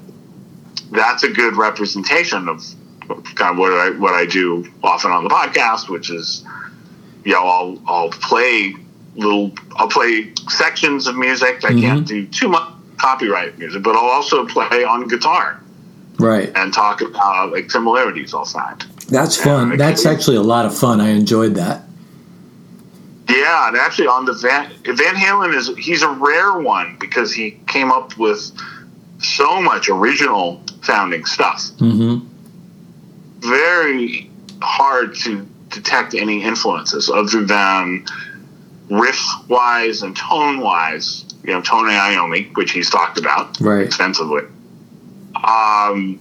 [0.91, 2.65] that's a good representation of
[3.35, 6.45] kind of what I what I do often on the podcast, which is
[7.25, 8.75] you know I'll I'll play
[9.17, 11.65] little I'll play sections of music.
[11.65, 12.69] I can't do too much
[12.99, 15.61] copyright music, but I'll also play on guitar
[16.19, 16.53] Right.
[16.55, 18.81] and talk about like similarities I'll find.
[19.09, 19.77] That's fun.
[19.79, 21.01] That's actually a lot of fun.
[21.01, 21.83] I enjoyed that.
[23.29, 27.59] Yeah, and actually on the Van Van Halen is he's a rare one because he
[27.69, 28.51] came up with
[29.21, 31.63] so much original sounding stuff.
[31.79, 32.27] Mhm.
[33.41, 34.31] Very
[34.63, 38.05] hard to detect any influences other than
[38.89, 41.25] riff wise and tone wise.
[41.45, 43.85] You know, Tony Iommi, which he's talked about Right.
[43.87, 44.43] extensively.
[45.43, 46.19] Um,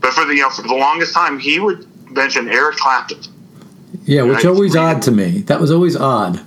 [0.00, 3.18] but for the you know for the longest time, he would mention Eric Clapton.
[4.04, 4.46] Yeah, which Right.
[4.46, 5.42] always odd to me.
[5.46, 6.40] That was always odd.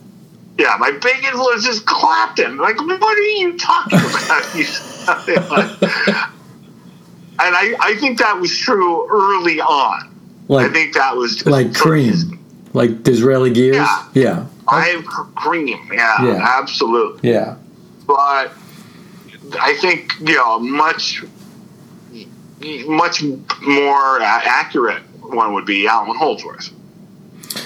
[0.57, 2.57] Yeah, my big influence is Clapton.
[2.57, 4.53] Like, what are you talking about?
[7.41, 10.15] And I, I think that was true early on.
[10.47, 12.13] Like I think that was just like cream.
[12.73, 13.75] Like Disraeli gears.
[13.75, 14.06] Yeah.
[14.13, 14.45] Yeah.
[14.67, 15.80] I am cream.
[15.91, 16.58] Yeah, Yeah.
[16.60, 17.30] absolutely.
[17.32, 17.56] Yeah.
[18.06, 18.52] But
[19.60, 21.23] I think you know much
[22.88, 23.23] much
[23.62, 26.71] more accurate one would be Allan Holdsworth,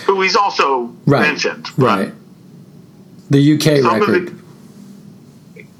[0.06, 1.22] who he's also Right.
[1.22, 1.68] mentioned.
[1.78, 2.14] Right.
[3.30, 4.38] The UK record.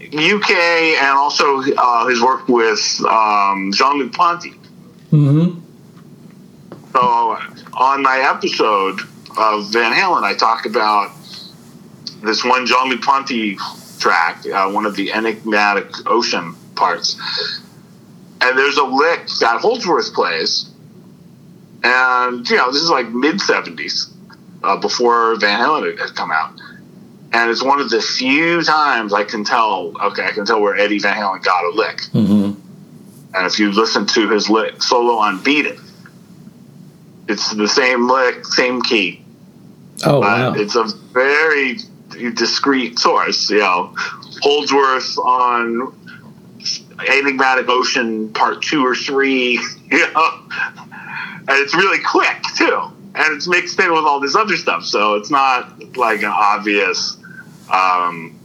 [0.08, 4.52] UK and also uh, his work with um, Jean Luc Ponty.
[5.12, 5.60] mm-hmm.
[6.92, 7.00] So
[7.74, 9.00] on my episode
[9.38, 11.12] of Van Halen, I talked about
[12.22, 13.58] this one Jean Luc Ponty
[14.00, 17.18] track, uh, one of the enigmatic ocean parts.
[18.42, 20.70] And there's a lick that Holdsworth plays.
[21.84, 24.14] And, you know, this is like mid 70s,
[24.64, 26.60] uh, before Van Halen had come out.
[27.34, 30.76] And it's one of the few times I can tell, okay, I can tell where
[30.76, 31.98] Eddie Van Halen got a lick.
[32.14, 32.60] Mm-hmm.
[33.36, 35.80] And if you listen to his lick, solo on Beat It,
[37.28, 39.24] it's the same lick, same key.
[40.06, 40.54] Oh But wow.
[40.54, 41.78] it's a very
[42.34, 43.50] discrete source.
[43.50, 43.96] You know,
[44.42, 45.96] Holdsworth on
[47.08, 49.60] Enigmatic Ocean Part Two or Three.
[49.94, 50.40] You know,
[51.48, 52.82] and it's really quick too,
[53.14, 54.84] and it's mixed in with all this other stuff.
[54.86, 57.16] So it's not like an obvious,
[57.74, 58.40] um,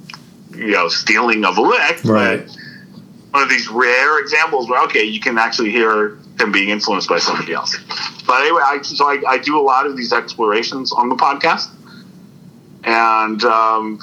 [0.55, 2.05] you know, stealing of a lick.
[2.05, 2.45] Right.
[2.47, 2.57] But
[3.31, 7.19] one of these rare examples where okay, you can actually hear him being influenced by
[7.19, 7.77] somebody else.
[8.27, 11.69] But anyway, I, so I, I do a lot of these explorations on the podcast,
[12.85, 14.01] and um,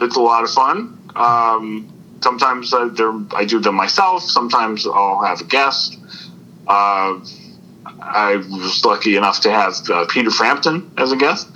[0.00, 0.98] it's a lot of fun.
[1.14, 2.88] Um, sometimes I,
[3.34, 4.22] I do them myself.
[4.22, 5.98] Sometimes I'll have a guest.
[6.66, 7.20] Uh,
[8.00, 11.48] I was lucky enough to have uh, Peter Frampton as a guest,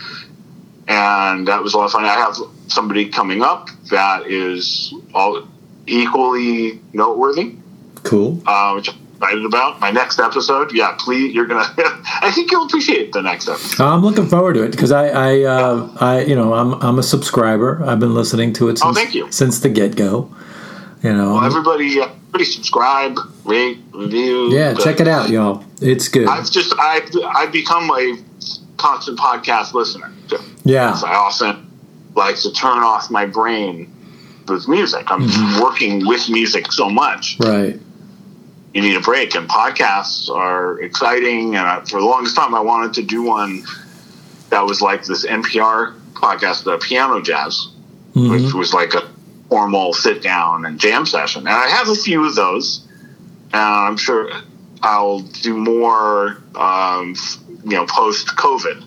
[0.90, 2.05] and that was a lot of fun.
[2.05, 5.46] I have somebody coming up that is all
[5.87, 7.55] equally noteworthy,
[8.03, 8.42] Cool.
[8.46, 9.81] uh, which I'm excited about.
[9.81, 11.64] My next episode, yeah, please, you're gonna.
[11.79, 13.83] I think you'll appreciate the next episode.
[13.85, 17.03] I'm looking forward to it because I, I, uh, I, you know, I'm, I'm a
[17.03, 17.83] subscriber.
[17.85, 19.31] I've been listening to it since, Oh, thank you.
[19.31, 20.35] since the get go.
[21.03, 24.50] You know, Well, everybody, uh, everybody, subscribe, rate, review.
[24.53, 25.64] yeah, check it out, y'all.
[25.81, 26.29] It's good.
[26.29, 28.18] I've just I've I've become a
[28.76, 30.12] constant podcast listener.
[30.64, 31.66] Yeah, I often
[32.14, 33.92] like to turn off my brain
[34.48, 35.10] with music.
[35.10, 35.62] I'm Mm-hmm.
[35.62, 37.36] working with music so much.
[37.40, 37.78] right.
[38.74, 41.56] You need a break, and podcasts are exciting.
[41.56, 43.64] And I, for the longest time, I wanted to do one
[44.50, 47.68] that was like this NPR podcast, the Piano Jazz,
[48.14, 49.08] which was like a
[49.48, 51.40] formal sit down and jam session.
[51.48, 52.86] And I have a few of those,
[53.52, 54.30] and I'm sure
[54.82, 57.16] I'll do more, um,
[57.64, 58.84] you know, post COVID.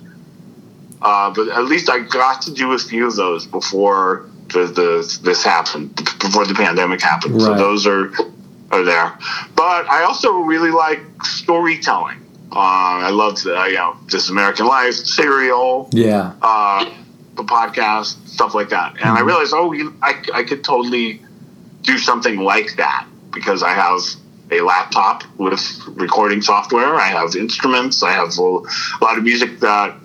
[1.03, 5.19] Uh, but at least I got to do a few of those before the, the
[5.21, 7.41] this happened, before the pandemic happened.
[7.41, 8.11] So those are
[8.71, 9.17] are there.
[9.55, 12.19] But I also really like storytelling.
[12.51, 16.85] Uh, I loved, uh, you know, This American Life, Serial, Yeah, uh,
[17.35, 18.93] the podcast, stuff like that.
[18.93, 21.21] And I realized, oh, you, I, I could totally
[21.81, 24.01] do something like that because I have
[24.51, 26.95] a laptop with recording software.
[26.95, 28.03] I have instruments.
[28.03, 29.95] I have a lot of music that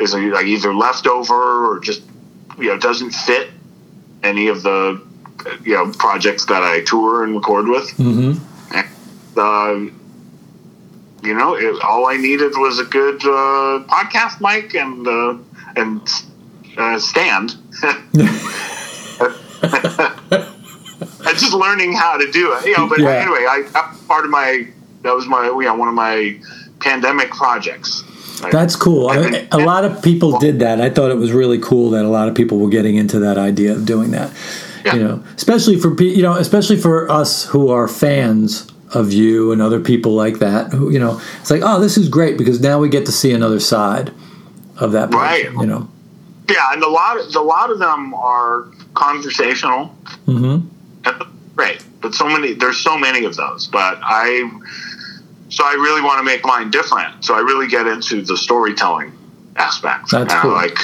[0.00, 2.02] is like either leftover or just
[2.58, 3.50] you know doesn't fit
[4.22, 5.00] any of the
[5.64, 7.90] you know projects that I tour and record with.
[7.92, 8.32] hmm
[8.70, 8.88] And,
[9.36, 9.74] uh,
[11.22, 15.38] you know, it, all I needed was a good uh, podcast mic and uh,
[15.76, 16.00] and
[16.76, 17.56] uh, stand.
[21.26, 22.88] and just learning how to do it, you know.
[22.88, 23.10] But Yeah.
[23.10, 24.66] anyway, I was part of my
[25.02, 26.38] that was my you know one of my
[26.80, 28.02] pandemic projects.
[28.50, 29.08] That's cool.
[29.08, 30.80] I a lot of people did that.
[30.80, 33.38] I thought it was really cool that a lot of people were getting into that
[33.38, 34.32] idea of doing that.
[34.84, 34.94] Yeah.
[34.96, 39.62] You know, especially for you know, especially for us who are fans of you and
[39.62, 40.72] other people like that.
[40.72, 43.32] Who you know, it's like, oh, this is great because now we get to see
[43.32, 44.12] another side
[44.78, 45.20] of that person.
[45.20, 45.44] Right.
[45.44, 45.88] You know.
[46.48, 49.86] yeah, and a lot of, a lot of them are conversational.
[50.26, 50.58] hmm
[51.54, 52.54] Great, but so many.
[52.54, 53.66] There's so many of those.
[53.66, 54.50] But I,
[55.52, 57.24] so I really want to make mine different.
[57.24, 59.12] So I really get into the storytelling
[59.56, 60.10] aspect.
[60.10, 60.54] That's and cool.
[60.54, 60.78] I like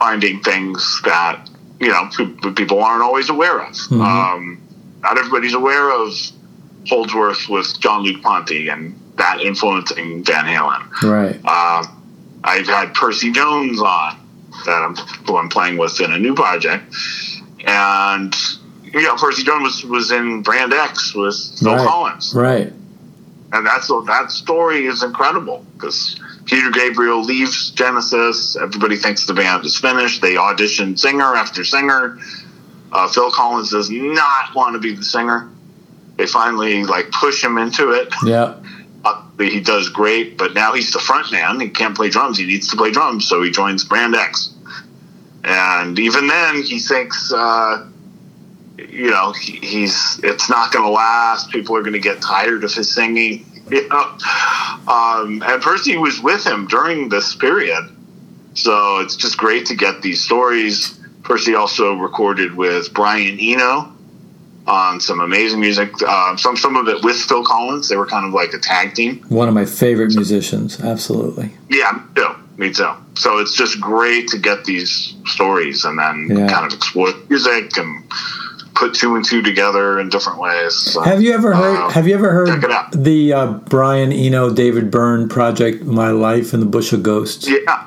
[0.00, 1.48] finding things that
[1.80, 2.10] you know
[2.54, 3.72] people aren't always aware of.
[3.74, 4.00] Mm-hmm.
[4.00, 4.60] Um,
[5.02, 6.12] not everybody's aware of
[6.88, 10.90] Holdsworth with Jean-Luc Ponty and that influencing Van Halen.
[11.02, 11.36] Right.
[11.44, 14.18] Um, I've had Percy Jones on
[14.66, 16.92] that I'm who I'm playing with in a new project,
[17.64, 18.34] and
[18.82, 21.86] you know Percy Jones was, was in Brand X with Phil right.
[21.86, 22.72] Collins, Right.
[23.52, 28.56] And that's that story is incredible because Peter Gabriel leaves Genesis.
[28.56, 30.20] Everybody thinks the band is finished.
[30.20, 32.18] They audition singer after singer.
[32.92, 35.50] Uh, Phil Collins does not want to be the singer.
[36.16, 38.12] They finally like push him into it.
[38.24, 38.56] Yeah.
[39.04, 41.60] Uh, he does great, but now he's the front man.
[41.60, 42.38] He can't play drums.
[42.38, 44.52] He needs to play drums, so he joins Brand X.
[45.44, 47.86] And even then, he thinks, uh,
[48.78, 51.50] you know, he, he's it's not going to last.
[51.50, 53.44] People are going to get tired of his singing.
[53.70, 54.16] You know,
[54.88, 57.84] um, and Percy was with him during this period,
[58.54, 60.98] so it's just great to get these stories.
[61.22, 63.92] Percy also recorded with Brian Eno
[64.66, 65.90] on some amazing music.
[66.06, 67.88] Uh, some some of it with Phil Collins.
[67.90, 69.22] They were kind of like a tag team.
[69.28, 70.80] One of my favorite musicians.
[70.80, 71.50] Absolutely.
[71.68, 72.34] Yeah, me too.
[72.56, 72.90] Me too.
[73.14, 76.48] So it's just great to get these stories and then Yeah.
[76.48, 78.02] kind of explore music and
[78.78, 80.74] put two and two together in different ways.
[80.74, 81.76] So, Have you ever heard?
[81.76, 82.62] uh, have you ever heard
[82.94, 87.48] the uh, Brian Eno, David Byrne project, "My Life in the Bush of Ghosts"?
[87.48, 87.86] Yeah,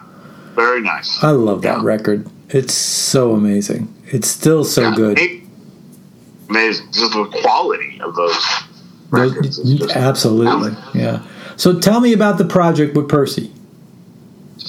[0.56, 1.24] very nice.
[1.24, 1.84] I love that Yeah.
[1.84, 2.28] record.
[2.50, 3.94] It's so amazing.
[4.08, 5.18] It's still so Yeah, good.
[5.18, 5.38] ma-
[6.50, 6.88] Amazing.
[6.92, 8.36] Just the quality of those
[9.10, 9.58] records.
[9.96, 10.76] Absolutely.
[10.94, 11.20] Yeah.
[11.56, 13.54] So tell me about the project with Percy.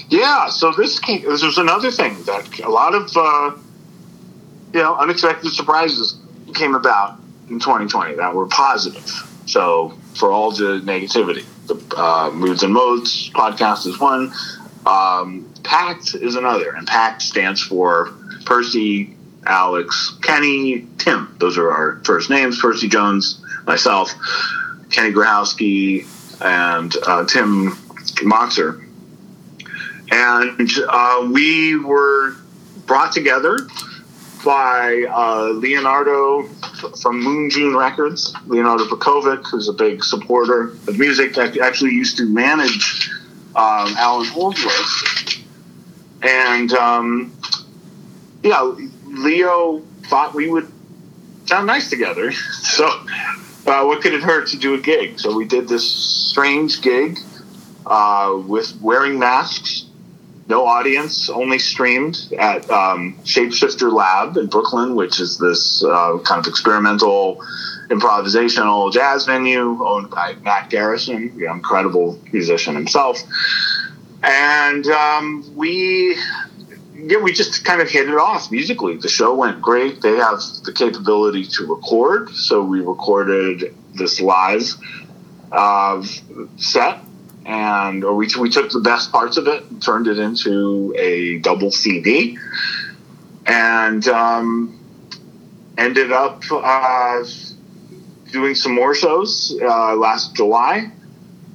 [0.08, 1.22] Yeah, so this came.
[1.22, 3.50] This was another thing that a lot of uh,
[4.72, 6.16] you know unexpected surprises
[6.54, 7.18] came about
[7.48, 9.08] in 2020 that were positive.
[9.46, 14.32] So for all the negativity, the uh, moods and modes podcast is one.
[14.86, 18.12] Um, Pakt is another, and Pakt stands for
[18.44, 19.16] Percy,
[19.46, 21.34] Alex, Kenny, Tim.
[21.38, 24.12] Those are our first names: Percy Jones, myself,
[24.90, 26.06] Kenny Grohowski,
[26.42, 27.72] and uh, Tim
[28.22, 28.88] Motzer
[30.12, 32.36] and uh, we were
[32.86, 33.58] brought together
[34.44, 36.44] by uh, Leonardo
[37.00, 43.10] from MoonJune Records, Leonardo Pavkovic, who's a big supporter of music, actually used to manage
[43.54, 45.44] um, Allan Holdsworth.
[46.22, 47.32] and um,
[48.42, 48.62] yeah,
[49.06, 50.70] Leo thought we would
[51.46, 52.32] sound nice together.
[52.72, 52.86] So,
[53.66, 55.20] uh, what could it hurt to do a gig?
[55.20, 57.18] So we did this strange gig
[57.84, 59.84] uh, with wearing masks,
[60.52, 66.40] no audience, only streamed at um, Shapeshifter Lab in Brooklyn, which is this uh, kind
[66.40, 67.42] of experimental
[67.88, 73.16] improvisational jazz venue owned by Matt Garrison, the incredible musician himself.
[74.22, 75.24] And um,
[75.56, 76.18] we
[76.94, 78.98] yeah, we just kind of hit it off musically.
[78.98, 80.02] The show went great.
[80.02, 84.64] They have the capability to record, so we recorded this live
[85.50, 86.04] uh,
[86.58, 87.00] set,
[87.44, 91.70] and we we took the best parts of it, and turned it into a double
[91.70, 92.38] CD,
[93.46, 94.78] and um,
[95.76, 97.24] ended up uh,
[98.30, 100.90] doing some more shows uh, last July,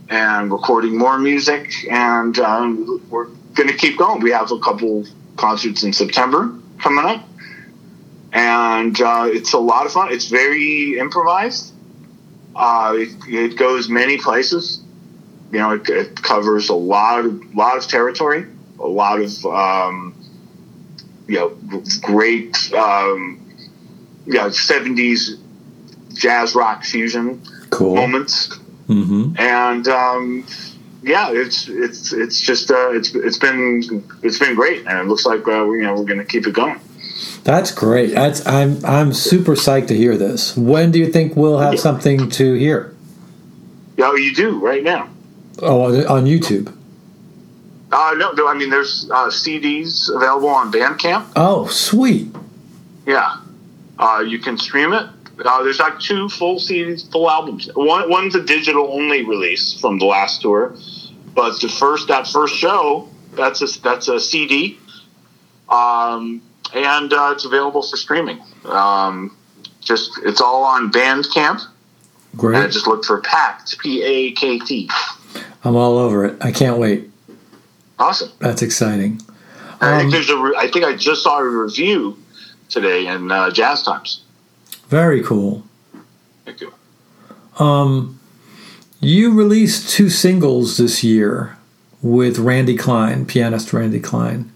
[0.09, 4.21] and recording more music, and um, we're going to keep going.
[4.21, 7.27] We have a couple concerts in September coming up,
[8.31, 10.11] and uh, it's a lot of fun.
[10.11, 11.73] It's very improvised.
[12.55, 14.81] Uh, it, it, goes many places.
[15.51, 18.45] You know, it, it, covers a lot of lot of territory,
[18.79, 20.15] a lot of um,
[21.27, 21.57] you know
[22.01, 23.45] great um,
[24.25, 25.37] you know seventies
[26.13, 27.95] jazz rock fusion cool.
[27.95, 28.49] moments,
[28.87, 29.33] mm-hmm.
[29.37, 30.45] and um,
[31.01, 35.25] yeah, it's it's it's just uh, it's it's been it's been great, and it looks
[35.25, 36.79] like uh, we, you know we're going to keep it going.
[37.43, 38.13] That's great.
[38.13, 40.57] That's I'm I'm super psyched to hear this.
[40.57, 41.79] When do you think we'll have yeah.
[41.79, 42.95] something to hear?
[43.95, 45.09] Yeah, you do right now.
[45.61, 46.73] Oh, on YouTube.
[47.91, 48.47] Uh, no, no.
[48.47, 51.31] I mean, there's uh, CDs available on Bandcamp.
[51.35, 52.27] Oh, sweet.
[53.05, 53.37] Yeah,
[53.97, 55.07] uh, you can stream it.
[55.43, 57.69] Uh, there's like two full CDs, full albums.
[57.75, 60.75] One one's a digital only release from the last tour,
[61.33, 64.77] but the first that first show that's a that's a CD,
[65.69, 66.41] um,
[66.73, 68.41] and uh, it's available for streaming.
[68.65, 69.37] Um,
[69.79, 71.61] just it's all on Bandcamp.
[72.35, 72.63] Great.
[72.63, 74.89] And just look for Pakt P A K T.
[75.67, 76.37] I'm all over it.
[76.39, 77.09] I can't wait.
[77.99, 78.31] Awesome.
[78.39, 79.21] That's exciting.
[79.81, 80.37] I um, think there's a.
[80.37, 82.17] Re- I think I just saw a review
[82.69, 84.21] today in uh, Jazz Times.
[84.87, 85.65] Very cool.
[86.45, 86.73] Thank you.
[87.59, 88.17] Um,
[89.01, 91.57] you released two singles this year
[92.01, 94.49] with Randy Klein, pianist Randy Klein.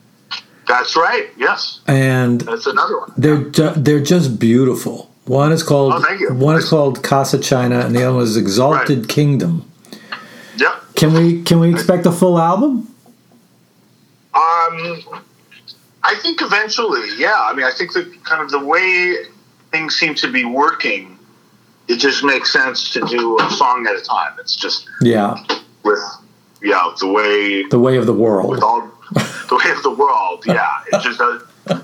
[0.66, 1.30] That's right.
[1.36, 1.82] Yes.
[1.88, 3.12] And that's another one.
[3.18, 5.12] They're ju- they're just beautiful.
[5.26, 9.00] One is called oh, one is called Casa China, and the other one is Exalted
[9.00, 9.10] right.
[9.10, 9.71] Kingdom.
[11.02, 12.88] Can we can we expect a full album?
[14.36, 15.04] Um,
[16.04, 17.34] I think eventually, yeah.
[17.36, 19.16] I mean, I think that kind of the way
[19.72, 21.18] things seem to be working,
[21.88, 24.34] it just makes sense to do a song at a time.
[24.40, 25.44] It's just yeah,
[25.82, 25.98] with
[26.62, 30.44] yeah the way the way of the world with all the way of the world.
[30.46, 31.44] Yeah, it's just a,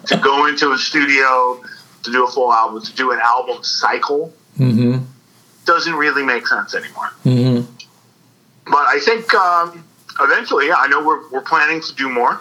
[0.10, 1.60] to go into a studio
[2.04, 5.04] to do a full album to do an album cycle mm-hmm.
[5.66, 7.10] doesn't really make sense anymore.
[7.26, 7.77] Mm-hmm.
[8.70, 9.84] But I think um,
[10.20, 12.40] eventually, yeah, I know we're we're planning to do more,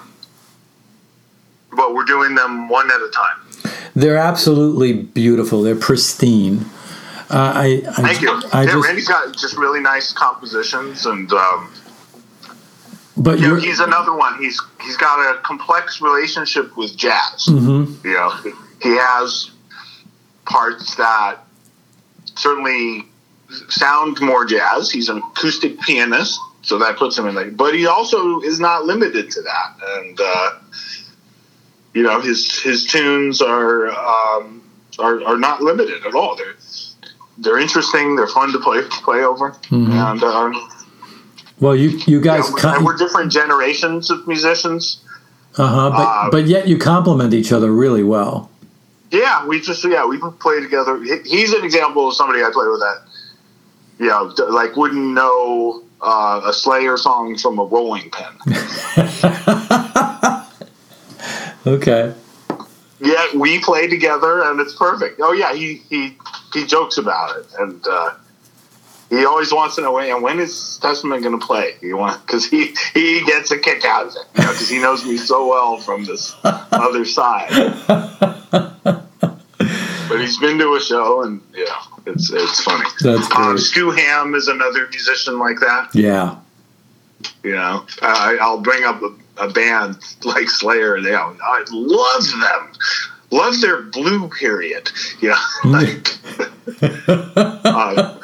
[1.73, 3.73] but we're doing them one at a time.
[3.95, 5.63] They're absolutely beautiful.
[5.63, 6.67] They're pristine.
[7.29, 8.41] Uh, I, I, Thank you.
[8.53, 11.73] I yeah, just, Randy's got just really nice compositions, and um,
[13.17, 14.39] but you know, he's another one.
[14.39, 17.47] He's he's got a complex relationship with jazz.
[17.49, 18.07] Mm-hmm.
[18.07, 18.31] You know,
[18.83, 19.51] he has
[20.45, 21.39] parts that
[22.37, 23.07] certainly
[23.69, 24.91] sound more jazz.
[24.91, 27.51] He's an acoustic pianist, so that puts him in there.
[27.51, 30.21] But he also is not limited to that, and.
[30.21, 30.51] Uh,
[31.97, 34.63] you know his his tunes are um,
[34.99, 36.37] are are not limited at all.
[36.37, 36.55] They're
[37.39, 38.17] they're interesting.
[38.17, 39.93] They're fun to play play over, mm-hmm.
[39.93, 40.71] and um,
[41.59, 45.03] well, you you guys, we're, we're, different generations of musicians.
[45.57, 48.51] Uh-huh, but uh, but yet you complement each other really well.
[49.11, 51.03] Yeah, we just yeah we play together.
[51.03, 53.06] He's an example of somebody I play with that.
[53.99, 58.55] You know, like wouldn't know uh, a Slayer song from a rolling pin.
[61.67, 62.15] Okay.
[63.01, 65.21] Yeah, we play together, and it's perfect.
[65.23, 66.17] Oh yeah, he he
[66.55, 68.13] he jokes about it, and uh,
[69.11, 71.75] he always wants to know when when is Testament going to play.
[71.81, 75.03] He want because he he gets a kick out of it because you know, he
[75.03, 77.51] knows me so well from this other side.
[80.27, 81.65] he's been to a show, and yeah,
[82.07, 82.89] it's it's funny.
[83.01, 83.47] That's um, great.
[83.47, 85.91] Um, Stu Hamm is another musician like that.
[85.95, 86.39] Yeah.
[87.43, 92.73] You know, I, I'll bring up a a band like Slayer, they I love them.
[93.31, 94.91] Love their blue period.
[95.21, 95.39] Yeah.
[95.65, 96.09] Like,
[96.83, 98.15] uh,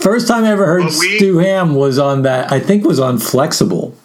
[0.00, 2.52] First time I ever heard we, Stu Hamm was on that.
[2.52, 3.96] I think was on Flex-Able.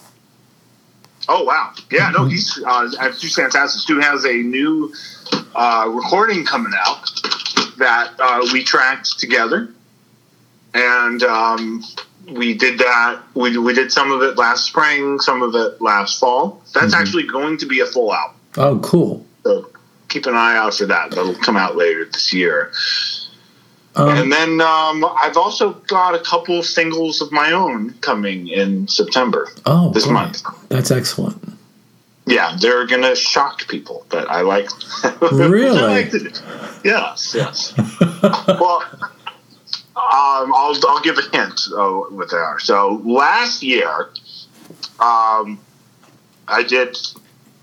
[1.29, 1.73] Oh wow!
[1.91, 2.09] Yeah.
[2.11, 3.81] No, he's uh, Stu's fantastic.
[3.81, 4.93] Stu has a new
[5.55, 7.09] uh, recording coming out
[7.77, 9.73] that uh, we tracked together,
[10.73, 11.83] and um,
[12.29, 13.21] we did that.
[13.33, 16.61] We we did some of it last spring, some of it last fall.
[16.73, 18.35] That's actually going to be a full album.
[18.57, 19.25] Oh, cool.
[19.43, 19.69] So
[20.09, 21.11] keep an eye out for that.
[21.11, 22.71] That'll come out later this year.
[23.95, 28.87] Um, And then um, I've also got a couple singles of my own coming in
[28.87, 29.49] September.
[29.65, 30.13] oh, this great.
[30.13, 30.43] month.
[30.69, 31.37] That's excellent.
[32.31, 34.69] Yeah, they're gonna shock people, but I like.
[35.31, 35.77] Really?
[35.77, 36.31] I like to.
[36.83, 37.73] Yes, yes.
[38.23, 38.83] well,
[39.95, 42.59] um, I'll I'll give a hint of what they are.
[42.59, 44.09] So last year,
[44.99, 45.59] um,
[46.47, 46.97] I did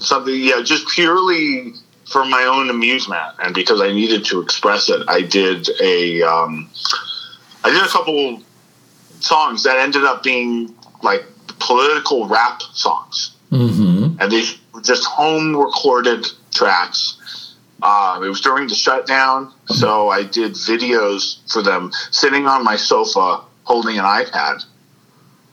[0.01, 0.35] something.
[0.35, 1.73] Yeah, just purely
[2.11, 5.03] for my own amusement and because I needed to express it.
[5.09, 6.69] I did a um,
[7.65, 8.43] I did a couple
[9.21, 11.25] songs that ended up being like
[11.59, 13.88] political rap songs hmm
[14.19, 14.43] and they
[14.73, 17.55] were just home recorded tracks.
[17.83, 22.77] Um, it was during the shutdown, so I did videos for them sitting on my
[22.77, 24.65] sofa holding an iPad,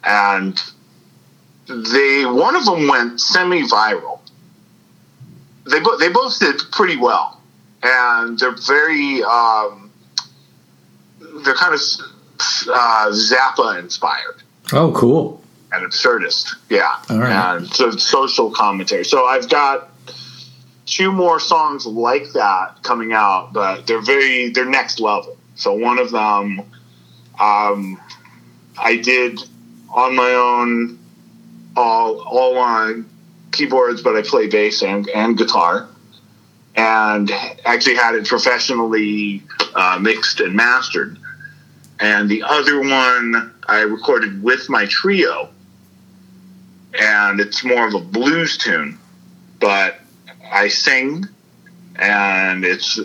[0.03, 0.59] and
[1.67, 4.19] they one of them went semi-viral.
[5.69, 7.39] They both they both did pretty well,
[7.83, 9.91] and they're very um,
[11.43, 11.81] they're kind of
[12.67, 14.41] uh, Zappa inspired
[14.73, 15.41] Oh, cool.
[15.75, 16.55] And absurdist.
[16.69, 16.89] Yeah.
[17.09, 17.57] All right.
[17.57, 19.05] And so social commentary.
[19.05, 19.89] So I've got
[20.85, 25.37] two more songs like that coming out, but they're very they're next level.
[25.55, 26.59] So one of them
[27.39, 27.99] um,
[28.77, 29.39] I did
[29.93, 30.99] on my own
[31.75, 33.09] all all on
[33.51, 35.87] keyboards, but I play bass and, and guitar.
[36.77, 37.31] And
[37.63, 39.41] actually had it professionally
[39.75, 41.17] uh, mixed and mastered.
[42.01, 45.49] And the other one I recorded with my trio
[46.99, 48.97] and it's more of a blues tune,
[49.59, 49.99] but
[50.51, 51.25] I sing,
[51.97, 52.99] and it's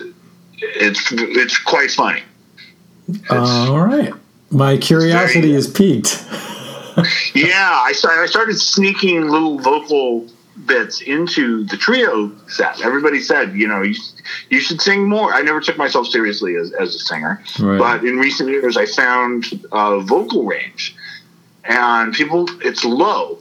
[0.59, 2.23] it's it's quite funny.
[3.31, 4.13] All right.
[4.51, 6.25] My curiosity very- is piqued.
[7.35, 10.27] yeah, I started, I started sneaking little vocal
[10.67, 12.81] bits into the trio set.
[12.83, 13.95] Everybody said, you know, you,
[14.51, 15.33] you should sing more.
[15.33, 17.79] I never took myself seriously as, as a singer, Right.
[17.79, 20.95] but in recent years, I found uh, vocal range,
[21.65, 23.39] and people, it's low,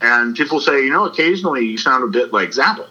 [0.00, 2.86] and people say, you know, occasionally you sound a bit like Zappa.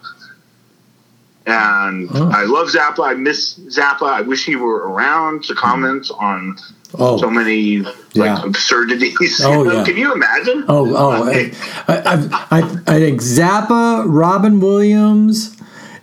[1.48, 2.28] And Oh.
[2.32, 3.06] I love Zappa.
[3.06, 4.02] I miss Zappa.
[4.08, 6.20] I wish he were around to comment mm.
[6.20, 6.56] on
[6.98, 8.42] Oh, so many like Yeah.
[8.44, 9.40] absurdities.
[9.44, 9.84] Oh, You know, yeah.
[9.84, 10.64] Can you imagine?
[10.68, 11.22] oh, oh!
[11.28, 11.52] I,
[11.88, 15.56] I, I, I think Zappa, Robin Williams.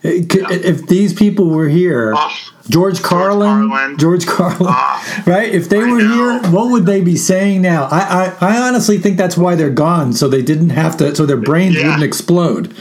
[0.03, 2.31] it could- If these people were here, Oh,
[2.69, 3.97] George Carlin, Carlin.
[3.97, 5.53] George Carlin, Ah, right?
[5.53, 6.39] If they I were know.
[6.39, 7.85] here, what would they be saying now?
[7.91, 11.25] I, I, I honestly think that's why they're gone, so they didn't have to, so
[11.25, 11.87] their brains Yeah.
[11.87, 12.73] wouldn't explode.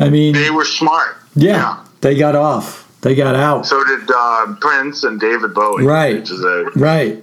[0.00, 1.16] I mean, they were smart.
[1.34, 5.84] yeah, they got off, they got out, So did uh, Prince and David Bowie.
[5.84, 6.28] Right.
[6.30, 7.22] A, right?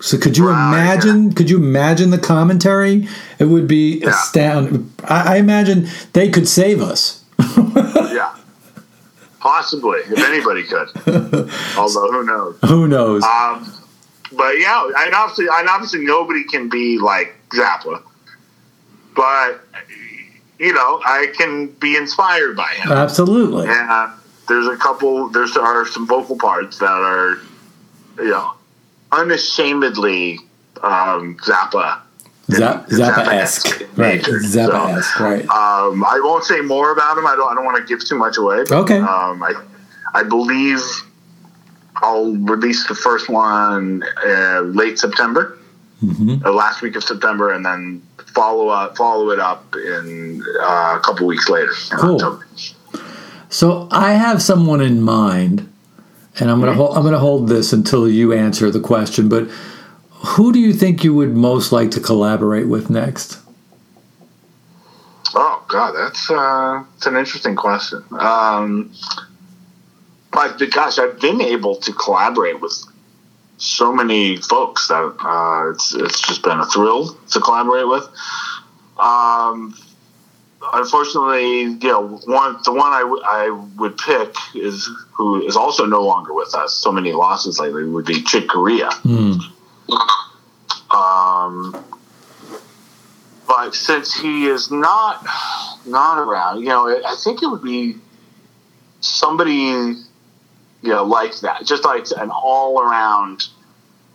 [0.00, 1.32] So could you Right, imagine?
[1.32, 3.08] Could you imagine the commentary?
[3.38, 4.10] It would be Yeah.
[4.10, 4.92] astounding.
[5.04, 7.20] I, I imagine they could save us.
[9.44, 10.88] Possibly, if anybody could.
[11.76, 12.58] Although, who knows?
[12.62, 13.22] Who knows?
[13.22, 13.70] Um,
[14.32, 18.02] but yeah, and obviously, and obviously, nobody can be like Zappa.
[19.14, 19.60] But
[20.58, 22.90] you know, I can be inspired by him.
[22.90, 23.66] Absolutely.
[23.68, 24.12] and
[24.48, 25.28] there's a couple.
[25.28, 27.36] There's are some vocal parts that are,
[28.16, 28.52] you know,
[29.12, 30.38] unashamedly
[30.82, 32.00] um, Zappa.
[32.50, 33.66] Zap, Zappa-esque.
[33.66, 34.16] Zappa-esque Right.
[34.16, 34.38] nature.
[34.40, 35.20] Zappa-esque.
[35.20, 35.42] Right.
[35.48, 37.26] Um, I won't say more about him.
[37.26, 37.50] I don't.
[37.50, 38.64] I don't want to give too much away.
[38.68, 38.98] but, Okay.
[38.98, 39.54] Um, I,
[40.14, 40.80] I believe
[41.96, 45.58] I'll release the first one uh, late September,
[46.04, 46.44] Mhm.
[46.44, 48.02] uh, last week of September, and then
[48.34, 51.72] follow up, follow it up in uh, a couple weeks later.
[51.92, 52.14] in Cool.
[52.16, 52.46] October.
[53.48, 55.68] So I have someone in mind,
[56.40, 59.28] and I'm gonna hold, I'm gonna hold this until you answer the question.
[59.28, 59.46] But
[60.24, 63.38] who do you think you would most like to collaborate with next?
[65.34, 68.04] Oh God, that's uh, that's an interesting question.
[68.12, 68.92] Um,
[70.32, 72.72] but gosh, I've been able to collaborate with
[73.56, 78.08] so many folks that uh, it's it's just been a thrill to collaborate with.
[78.98, 79.74] Um,
[80.72, 85.84] unfortunately, you know, one the one I, w- I would pick is who is also
[85.86, 86.74] no longer with us.
[86.74, 88.90] So many losses lately would be Chick Corea.
[88.92, 89.34] Hmm.
[90.90, 91.84] Um,
[93.46, 95.26] but since he is not
[95.86, 97.96] not around, you know, I think it would be
[99.00, 99.98] somebody, you
[100.82, 103.48] know, like that, just like an all around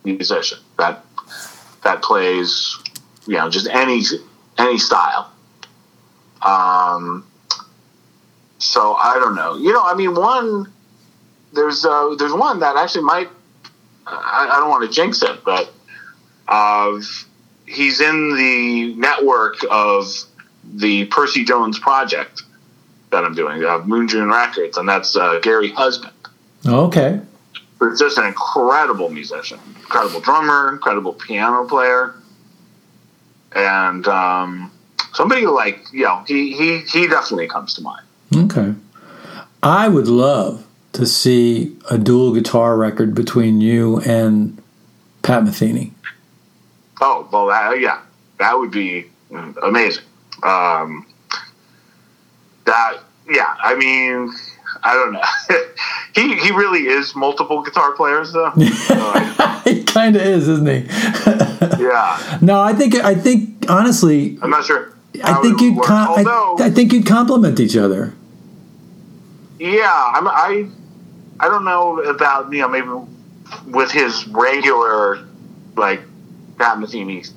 [0.03, 1.05] musician that
[1.83, 2.77] that plays,
[3.27, 4.01] you know, just any
[4.57, 5.31] any style.
[6.41, 7.25] Um,
[8.57, 9.57] so I don't know.
[9.57, 10.71] You know, I mean, one
[11.53, 13.29] there's uh, there's one that actually might.
[14.05, 15.71] I, I don't want to jinx it, but
[16.47, 16.99] uh,
[17.65, 20.05] he's in the network of
[20.63, 22.43] the Percy Jones project
[23.11, 26.13] that I'm doing, uh, MoonJune Records, and that's uh, Gary Husband.
[26.65, 27.21] Okay.
[27.79, 32.15] Who's just an incredible musician, incredible drummer, incredible piano player,
[33.53, 34.71] and um,
[35.13, 38.05] somebody like you know he he he definitely comes to mind.
[38.35, 38.73] Okay.
[39.63, 44.61] I would love to see a dual guitar record between you and
[45.21, 45.91] Pat Metheny.
[47.01, 48.01] Oh well, that, yeah,
[48.39, 49.09] that would be
[49.61, 50.03] amazing.
[50.43, 51.05] Um,
[52.65, 54.31] that yeah, I mean,
[54.83, 55.23] I don't know.
[56.15, 58.51] he he really is multiple guitar players though.
[59.65, 60.79] He kind of is, isn't he?
[61.83, 64.93] yeah, no, I think I think honestly, I'm not sure.
[65.23, 68.13] I think you'd com- Although, I, I think you'd complement each other.
[69.59, 70.67] yeah, I'm, I
[71.39, 72.89] I don't know about you know maybe
[73.67, 75.19] with his regular
[75.75, 76.01] like
[76.57, 77.29] Pat Metheny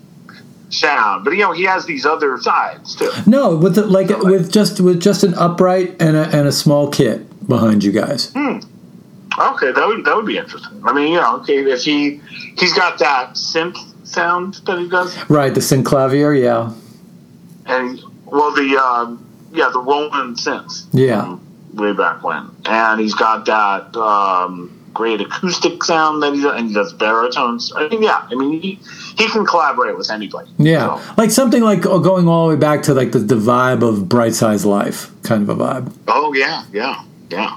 [0.70, 3.10] sound, but you know he has these other sides too.
[3.26, 6.88] No, with the, like with just with just an upright and a, and a small
[6.90, 8.34] kit behind you guys.
[8.36, 10.82] Okay, that would that would be interesting.
[10.84, 12.20] I mean, you know, okay, if he
[12.58, 16.74] he's got that synth sound that he does, Right, the synclavier, yeah,
[17.64, 20.84] and well, the um, yeah, the Roland synth.
[20.92, 21.41] yeah, um,
[21.74, 26.68] way back when, and he's got that um, great acoustic sound that he does, and
[26.68, 27.72] he does baritones.
[27.74, 28.78] I mean, yeah, I mean, he
[29.16, 30.50] he can collaborate with anybody.
[30.58, 30.98] yeah.
[30.98, 34.08] So, Like something like going all the way back to like the, the vibe of
[34.08, 35.92] Bright Size Life, kind of a vibe.
[36.08, 37.56] oh yeah, yeah, yeah.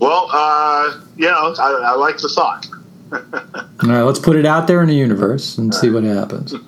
[0.00, 2.66] Well, uh, you know, I, I like the thought.
[3.10, 6.54] All right, let's put it out there in the universe and see what happens.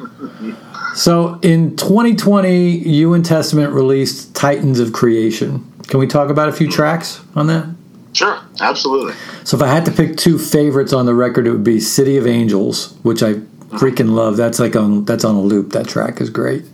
[0.97, 5.70] So in 2020, you and Testament released Titans of Creation.
[5.91, 7.69] Can we talk about a few tracks on that?
[8.13, 9.13] Sure, absolutely.
[9.45, 12.17] So if I had to pick two favorites on the record, it would be City
[12.17, 13.35] of Angels, which I
[13.79, 14.37] freaking love.
[14.37, 15.73] That's like on that's on a loop.
[15.73, 16.65] That track is great.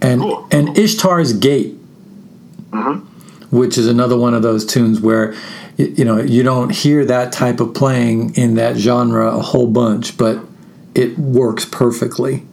[0.00, 0.46] And Cool.
[0.50, 1.76] and Ishtar's Gate,
[2.70, 3.56] mm-hmm.
[3.56, 5.34] which is another one of those tunes where
[5.76, 10.16] you know you don't hear that type of playing in that genre a whole bunch,
[10.18, 10.44] but
[10.94, 12.46] it works perfectly.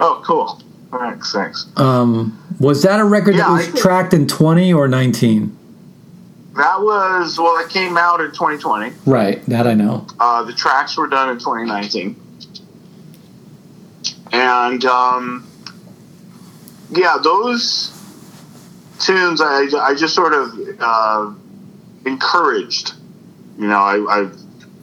[0.00, 0.60] Oh, cool.
[0.92, 1.66] Thanks, thanks.
[1.76, 5.56] Was that a record Yeah, that was think- tracked in 20 or 19?
[6.54, 7.56] That was well.
[7.64, 8.92] It came out in 2020.
[9.06, 10.06] Right, that I know.
[10.20, 12.14] Uh, the tracks were done in 2019,
[14.32, 15.46] and um,
[16.90, 17.90] yeah, those
[18.98, 21.32] tunes I, I just sort of uh,
[22.04, 22.92] encouraged.
[23.58, 24.30] You know, I I,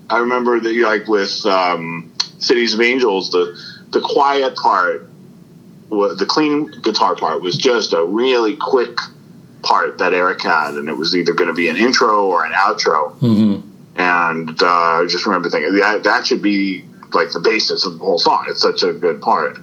[0.09, 3.55] I remember that like with um, Cities of Angels, the
[3.91, 5.07] the quiet part,
[5.89, 8.97] the clean guitar part was just a really quick
[9.61, 12.53] part that Eric had, and it was either going to be an intro or an
[12.53, 13.13] outro.
[13.19, 13.61] hmm
[13.95, 18.05] And uh, I just remember thinking that that should be like the basis of the
[18.05, 18.45] whole song.
[18.47, 19.57] It's such a good part.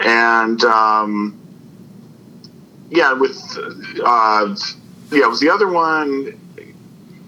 [0.00, 1.38] And um,
[2.90, 3.36] yeah, with
[4.04, 4.56] uh,
[5.10, 6.40] yeah, with the other one,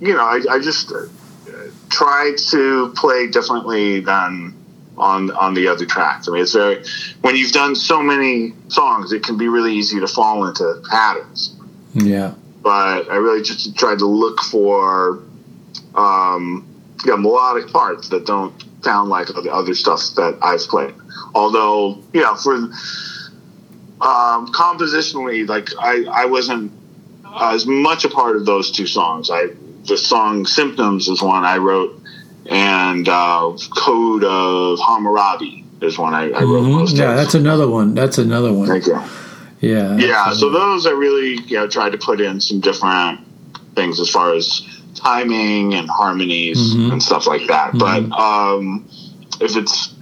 [0.01, 1.07] you know, I, I just uh,
[1.89, 4.55] tried to play differently than
[5.01, 6.29] on on the other tracks.
[6.29, 6.85] I mean, it's very
[7.23, 11.57] when you've done so many songs, it can be really easy to fall into patterns
[11.95, 12.35] Yeah.
[12.63, 15.23] but I really just tried to look for
[15.95, 16.67] um,
[17.05, 20.95] yeah, melodic parts that don't sound like the other stuff that I've played.
[21.35, 26.73] Although, yeah, for um, compositionally, like I, I wasn't
[27.41, 29.31] as much a part of those two songs.
[29.31, 29.49] I
[29.87, 32.00] the song "Symptoms" is one I wrote,
[32.51, 36.65] and uh, "Code of Hammurabi" is one I, I wrote.
[36.65, 36.73] Mhm.
[36.73, 37.95] most Yeah, that's another one.
[37.95, 38.69] That's another one.
[38.69, 39.01] Thank you.
[39.61, 39.97] Yeah.
[39.97, 43.21] Yeah, so those I really you know tried to put in some different
[43.77, 44.63] things as far as
[44.95, 46.93] timing and harmonies Mhm.
[46.93, 47.79] and stuff like that.
[47.79, 48.87] But um,
[49.41, 49.95] if it's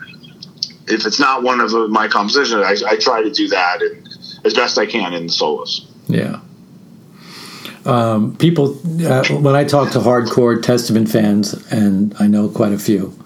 [0.86, 4.08] if it's not one of my compositions, I, I try to do that and
[4.44, 5.86] as best I can in the solos.
[6.06, 6.40] Yeah.
[7.88, 12.78] Um, people, uh, when I talk to hardcore Testament fans, and I know quite a
[12.78, 13.18] few,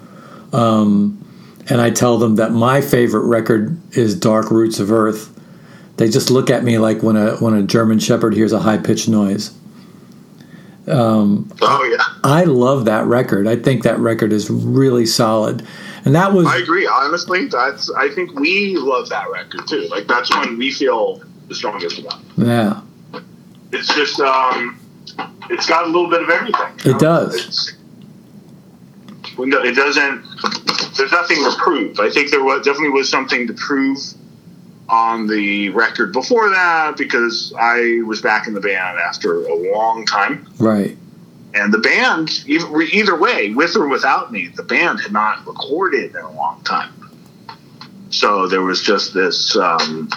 [0.52, 1.18] um,
[1.68, 5.30] and I tell them that my favorite record is Dark Roots of Earth,
[5.96, 8.78] they just look at me like when a when a German Shepherd hears a high
[8.78, 9.52] pitched noise.
[11.60, 13.48] Oh yeah, I love that record.
[13.48, 15.66] I think that record is really solid,
[16.04, 16.86] and that was I agree.
[16.86, 19.88] Honestly, that's I think we love that record too.
[19.90, 22.20] Like that's one we feel the strongest about.
[22.36, 22.80] yeah.
[23.72, 24.78] It's just um,
[25.50, 26.72] it's got a little bit of everything.
[26.78, 26.98] It know?
[26.98, 27.74] does.
[29.38, 30.24] It doesn't.
[30.96, 31.98] There's nothing to prove.
[31.98, 33.98] I think there was definitely was something to prove
[34.88, 40.04] on the record before that because I was back in the band after a long
[40.04, 40.46] time.
[40.58, 40.98] Right.
[41.54, 46.14] And the band, either, either way, with or without me, the band had not recorded
[46.14, 46.92] in a long time.
[48.10, 50.10] So there was just this um,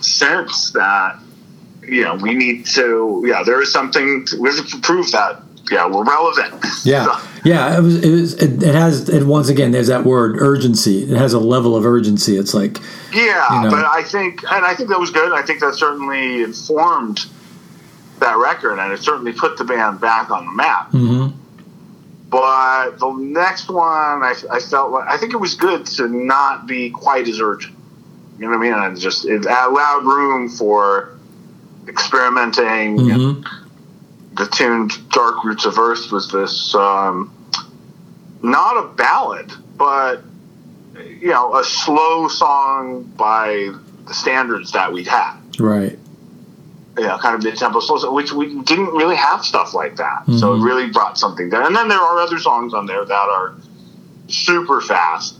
[0.00, 1.18] sense that,
[1.90, 5.42] you know, we need to, yeah, there is something, to, we have to prove that,
[5.70, 6.64] yeah, we're relevant.
[6.84, 7.04] Yeah.
[7.04, 8.04] So- Yeah, it was.
[8.04, 9.08] It, was, it, it has.
[9.08, 11.04] It once again, there's that word urgency.
[11.04, 12.36] It has a level of urgency.
[12.36, 12.76] It's like,
[13.14, 13.70] Yeah, you know.
[13.70, 15.32] but I think, and I think that was good.
[15.32, 17.24] I think that certainly informed
[18.18, 20.90] that record, and it certainly put the band back on the map.
[20.92, 21.32] mhm.
[22.28, 23.86] But the next one,
[24.22, 27.74] I, I felt like I think it was good to not be quite as urgent.
[28.38, 28.72] You know what I mean?
[28.74, 31.16] And just it allowed room for
[31.90, 32.98] experimenting.
[32.98, 33.44] Mhm.
[34.36, 37.30] The tune "Dark Roots of Earth" was this um,
[38.42, 40.22] not a ballad, but
[41.20, 43.70] you know, a slow song by
[44.06, 45.34] the standards that we'd had.
[45.58, 45.98] right.
[46.98, 50.24] You know, kind of mid-tempo slow, song, which we didn't really have stuff like that.
[50.38, 50.64] So it Mhm.
[50.64, 51.62] really brought something there.
[51.62, 53.52] And then there are other songs on there that are
[54.28, 55.36] super fast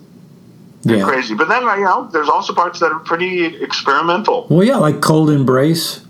[0.86, 1.05] and Yeah.
[1.05, 1.34] crazy.
[1.34, 4.46] But then, you know, there's also parts that are pretty experimental.
[4.48, 6.01] Well, yeah, like cold embrace.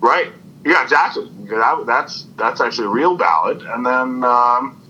[0.00, 0.32] Right.
[0.64, 1.30] Yeah, exactly.
[1.50, 3.62] That, that's that's actually a real ballad.
[3.62, 4.80] And then um,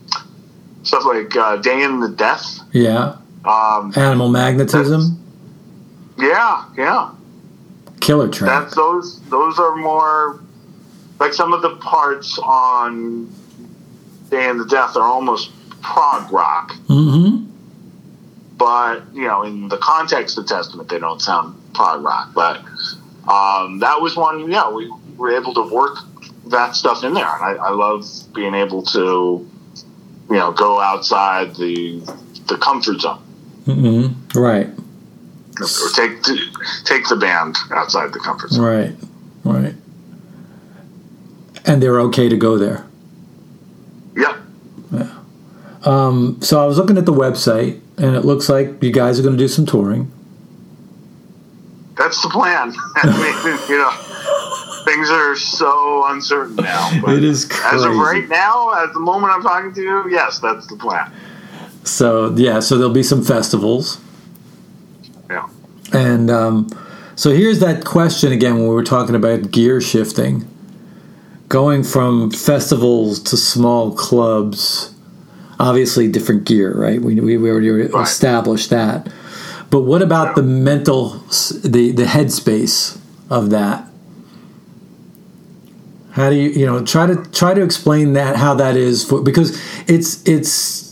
[0.83, 3.17] stuff like uh, "Day in the Death." Yeah.
[3.45, 5.25] Um, Animal magnetism.
[6.19, 7.13] yeah, yeah.
[8.01, 8.65] Killer track.
[8.65, 9.21] That's those.
[9.29, 10.41] Those are more
[11.21, 13.33] like some of the parts on
[14.31, 15.51] "Day in the Death" are almost
[15.81, 17.49] prog rock, mm-hmm.
[18.57, 22.31] but you know, in the context of Testament, they don't sound prog rock.
[22.35, 22.63] But
[23.29, 24.51] um, that was one.
[24.51, 25.99] Yeah, we were able to work
[26.47, 28.05] that stuff in there, and I, I love
[28.35, 29.49] being able to,
[30.31, 32.01] you know, go outside the
[32.47, 33.23] the comfort zone
[33.67, 34.39] Mm-hmm.
[34.39, 34.67] Right.
[34.67, 36.39] or take the,
[36.87, 38.65] take the band outside the comfort zone.
[38.65, 38.95] Right.
[39.45, 39.75] Right.
[41.67, 42.87] And they're okay to go there.
[44.17, 44.39] Yeah.
[45.85, 49.23] Um, so I was looking at the website, and it looks like you guys are
[49.23, 50.11] going to do some touring.
[52.09, 52.73] That's the plan.
[52.97, 56.99] I mean, you know, things are so uncertain now.
[57.05, 60.39] But It is As of right now, at the moment I'm talking to you, yes,
[60.39, 61.13] that's the plan.
[61.85, 64.01] So yeah, so there'll be some festivals,
[65.29, 65.49] Yeah.
[65.93, 66.69] and um,
[67.15, 70.49] so here's that question again when we were talking about gear shifting,
[71.51, 74.95] going from festivals to small clubs.
[75.61, 77.03] Obviously, different gear, right?
[77.03, 79.09] We we, we already established that.
[79.71, 81.11] But what about the mental,
[81.63, 83.85] the the headspace of that?
[86.13, 89.21] How do you you know try to try to explain that how that is for
[89.23, 90.89] because it's it's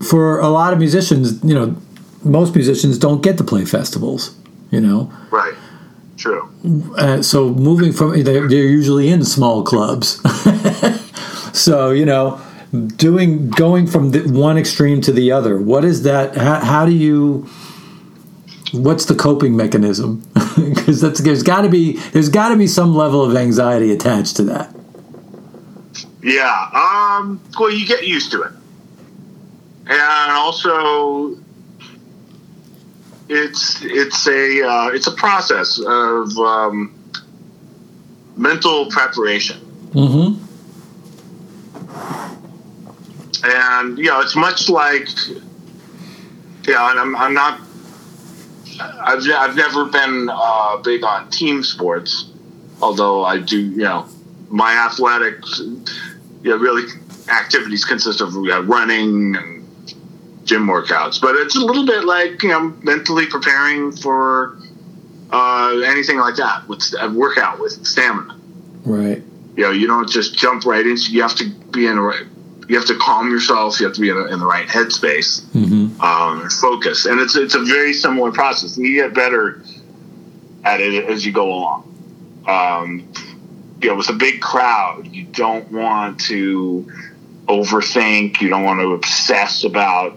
[0.00, 1.76] for a lot of musicians, you know,
[2.24, 4.34] most musicians don't get to play festivals,
[4.70, 5.12] you know.
[5.30, 5.54] Right.
[6.16, 6.50] True.
[6.96, 10.20] Uh, so moving from they're, they're usually in small clubs.
[11.58, 12.40] so you know,
[12.96, 15.58] doing going from the one extreme to the other.
[15.58, 16.36] What is that?
[16.36, 17.48] How, how do you?
[18.72, 20.26] What's the coping mechanism?
[20.60, 24.36] Because that's there's got to be there's got to be some level of anxiety attached
[24.36, 24.74] to that.
[26.22, 26.68] Yeah.
[26.74, 28.52] Um, well, you get used to it.
[29.86, 31.38] And also,
[33.28, 36.94] it's it's a uh, it's a process of um,
[38.36, 39.60] mental preparation.
[39.92, 40.50] Mm-hmm.
[43.42, 45.08] and you know it's much like
[46.66, 47.60] yeah and i'm, I'm not
[48.80, 52.30] I've, I've never been uh, big on team sports
[52.82, 54.06] although i do you know
[54.48, 55.62] my athletics
[56.42, 56.90] yeah really
[57.28, 59.68] activities consist of uh, running and
[60.44, 64.56] gym workouts but it's a little bit like you know mentally preparing for
[65.30, 68.36] uh, anything like that with a workout with stamina
[68.84, 69.22] Right.
[69.56, 71.12] you know, you don't just jump right into.
[71.12, 72.24] You have to be in a right.
[72.70, 73.80] You have to calm yourself.
[73.80, 76.00] You have to be in, a, in the right headspace, Mm-hmm.
[76.00, 78.78] um, focus, and it's it's a very similar process.
[78.78, 79.60] You get better
[80.62, 82.44] at it as you go along.
[82.46, 83.12] Um,
[83.82, 86.86] you know, with a big crowd, you don't want to
[87.48, 88.40] overthink.
[88.40, 90.14] You don't want to obsess about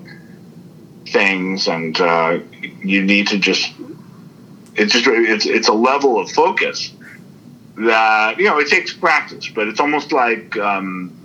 [1.08, 2.38] things, and uh,
[2.84, 3.74] you need to just.
[4.76, 6.92] It's just it's it's a level of focus
[7.78, 11.23] that you know it takes practice, but it's almost like um,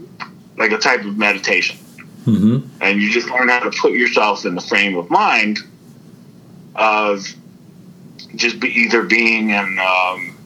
[0.58, 1.78] like a type of meditation,
[2.26, 2.82] Mm-hmm.
[2.82, 5.60] and you just learn how to put yourself in the frame of mind
[6.74, 7.26] of
[8.34, 10.36] just be either being in um,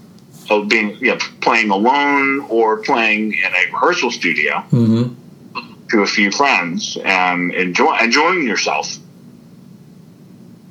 [0.50, 5.88] of being you know, playing alone or playing in a rehearsal studio Mm-hmm.
[5.88, 8.96] to a few friends and enjoy enjoying yourself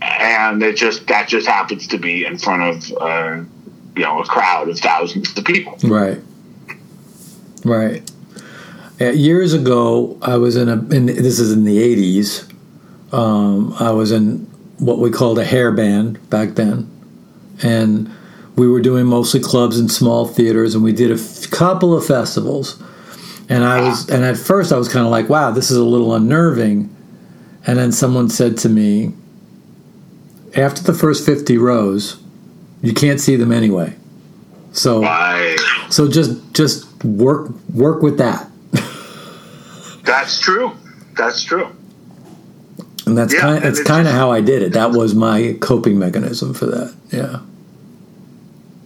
[0.01, 3.41] and it just that just happens to be in front of uh,
[3.95, 5.77] you know a crowd of thousands of people.
[5.83, 6.19] Right.
[7.63, 8.09] Right.
[9.01, 10.73] Uh, years ago, I was in a.
[10.93, 12.47] In, this is in the '80s.
[13.11, 14.39] Um, I was in
[14.77, 16.87] what we called a hair band back then,
[17.63, 18.11] and
[18.55, 22.05] we were doing mostly clubs and small theaters, and we did a f- couple of
[22.05, 22.81] festivals.
[23.49, 25.83] And I was, and at first I was kind of like, "Wow, this is a
[25.83, 26.95] little unnerving."
[27.65, 29.13] And then someone said to me,
[30.55, 32.21] "After the first fifty rows,
[32.83, 33.95] you can't see them anyway.
[34.73, 35.01] So,
[35.89, 38.50] so just just work work with that."
[40.03, 40.71] That's true.
[41.17, 41.67] That's true.
[43.05, 44.73] And that's Yeah, kind it's kind of how I did it.
[44.73, 46.93] That was my coping mechanism for that.
[47.11, 47.39] Yeah.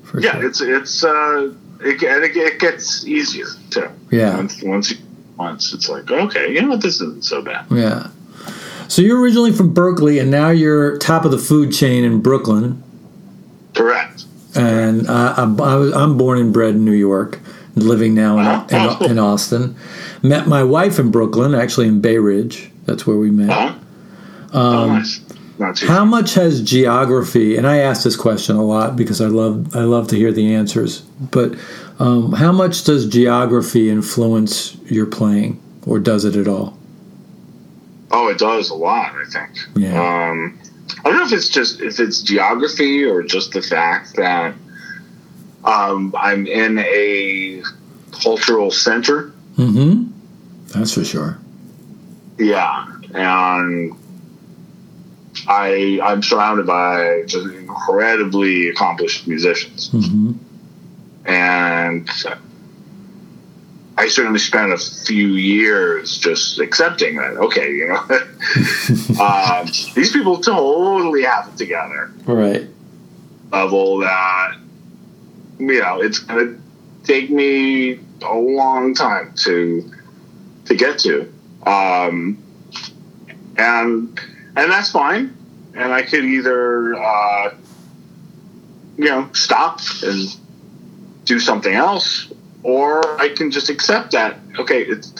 [0.03, 0.45] For Yeah, sure.
[0.47, 1.51] it's it's uh,
[1.82, 3.89] it, and it, it gets easier too.
[4.11, 4.38] Yeah.
[4.38, 4.97] Once once you
[5.38, 7.66] once it's like okay, you know what, this isn't so bad.
[7.70, 8.07] Yeah.
[8.88, 12.82] So you're originally from Berkeley, and now you're top of the food chain in Brooklyn.
[13.74, 14.24] Correct.
[14.55, 17.39] And I, I'm, I was, I'm born and bred in New York,
[17.76, 18.97] living now in, Uh-huh.
[19.05, 19.76] in, in Austin.
[20.28, 22.71] Met my wife in Brooklyn, actually in Bay Ridge.
[22.86, 23.49] That's where we met.
[23.49, 23.80] Uh-huh.
[24.53, 25.21] oh, nice.
[25.59, 25.88] Not too.
[25.88, 27.57] Um, How much has geography?
[27.57, 30.53] And I ask this question a lot because I love I love to hear the
[30.53, 31.01] answers.
[31.01, 31.55] But
[31.99, 36.78] um, how much does geography influence your playing, or does it at all?
[38.11, 39.13] Oh, it does a lot.
[39.15, 39.57] I think.
[39.76, 40.30] Yeah.
[40.30, 40.59] Um,
[41.03, 44.55] I don't know if it's just if it's geography or just the fact that
[45.63, 47.63] um, I'm in a
[48.11, 49.32] cultural center.
[49.57, 50.11] Mm-hmm.
[50.76, 51.38] That's for sure.
[52.38, 53.93] Yeah, and
[55.47, 60.32] I I'm surrounded by just incredibly accomplished musicians, Mm-hmm.
[61.26, 62.09] and
[63.97, 67.38] I certainly spent a few years just accepting that.
[67.38, 72.11] Okay, you know, um, these people totally have it together.
[72.26, 72.67] Right.
[73.51, 74.55] Level that
[75.59, 76.57] you know it's gonna
[77.05, 79.91] take me a long time to
[80.66, 81.32] to get to.
[81.66, 82.43] Um,
[83.57, 84.20] and
[84.55, 85.36] and that's fine.
[85.74, 87.53] And I could either uh,
[88.97, 90.36] you know stop and
[91.26, 92.32] do something else,
[92.63, 94.38] or I can just accept that.
[94.57, 95.13] Okay, it's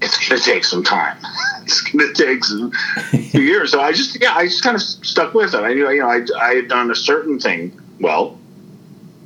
[0.00, 1.18] it's gonna take some time.
[1.62, 2.72] it's gonna take some
[3.10, 3.72] few years.
[3.72, 5.60] So I just yeah, I just kind of stuck with it.
[5.60, 8.38] I knew you know I I had done a certain thing well,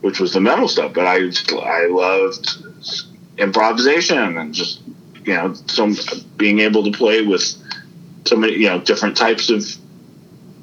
[0.01, 1.31] which was the metal stuff, but I
[1.63, 2.65] I loved
[3.39, 4.82] improvisation and just
[5.25, 5.97] you know some
[6.37, 7.57] being able to play with
[8.25, 9.65] so many you know different types of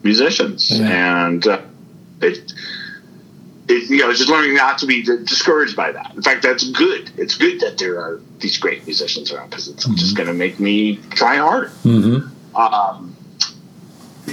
[0.03, 0.71] musicians.
[0.71, 1.27] Yeah.
[1.27, 1.61] and uh,
[2.21, 2.53] it
[3.67, 6.13] it you know just learning not to be discouraged by that.
[6.15, 7.11] In fact that's good.
[7.17, 10.59] It's good that there are these great musicians around because it's just going to make
[10.59, 11.71] me try harder.
[11.83, 12.55] Mm-hmm.
[12.55, 13.15] um,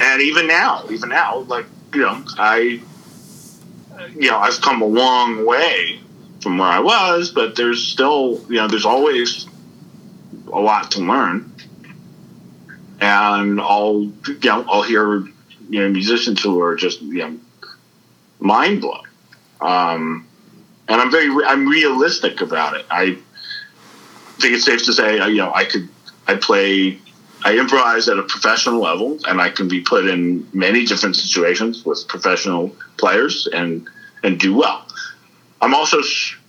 [0.01, 2.81] and even now, even now, like you know, I,
[4.15, 6.01] you know, I've come a long way
[6.41, 9.47] from where I was, but there's still, you know, there's always
[10.53, 11.53] a lot to learn.
[13.01, 15.19] And I'll, you know, I'll hear,
[15.69, 17.39] you know, musicians who are just, you know,
[18.41, 19.07] mind blowing.
[19.61, 20.27] Um,
[20.89, 22.87] and I'm very, I'm realistic about it.
[22.91, 23.19] I
[24.39, 25.89] think it's safe to say, uh, you know, I could,
[26.27, 26.99] I play
[27.45, 31.85] I improvise at a professional level, and I can be put in many different situations
[31.85, 33.89] with professional players and
[34.25, 34.85] and do well.
[35.61, 35.99] I'm also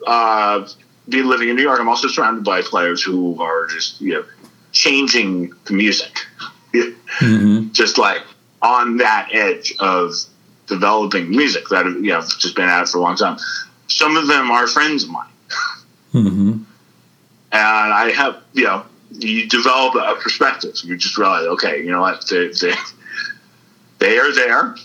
[0.08, 0.68] uh,
[1.10, 1.80] being living in New York.
[1.80, 4.26] I'm also surrounded by players who are just you know
[4.72, 6.26] changing the music,
[6.74, 7.72] Mm-hmm.
[7.72, 8.22] just like
[8.62, 10.14] on that edge of
[10.68, 13.38] developing music that you know just been at it for a long time.
[13.88, 15.30] Some of them are friends of mine
[16.14, 16.51] Mm-hmm.
[16.51, 16.64] and
[17.53, 20.76] I have you know you develop a perspective.
[20.84, 22.74] You just realize, okay, you know what, they they,
[23.99, 24.76] they are there.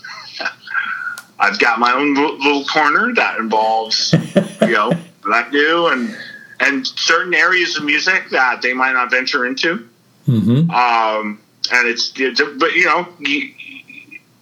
[1.39, 4.13] I've got my own little corner that involves
[4.61, 4.91] you know
[5.23, 6.15] that I do and
[6.59, 9.87] and certain areas of music that they might not venture into.
[10.27, 10.69] Mm-hmm.
[10.71, 13.53] Um, and it's, it's but you know you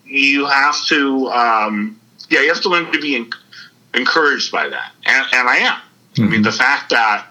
[0.06, 3.32] you have to um, yeah you have to learn to be en-
[3.94, 5.82] encouraged by that, and, and I am.
[6.20, 7.26] I mean the fact that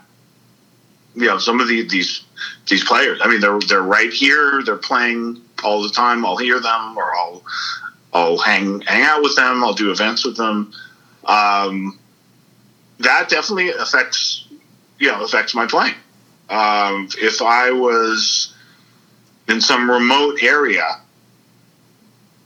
[1.15, 2.25] you know some of the, these
[2.69, 3.21] these players.
[3.23, 4.63] I mean they're they're right here.
[4.65, 6.25] They're playing all the time.
[6.25, 7.43] I'll hear them or I'll
[8.13, 9.63] I'll hang hang out with them.
[9.63, 10.73] I'll do events with them.
[11.25, 11.99] Um,
[13.01, 14.47] that definitely affects
[14.99, 15.95] you know affects my playing.
[16.49, 18.53] Um, if I was
[19.49, 21.01] in some remote area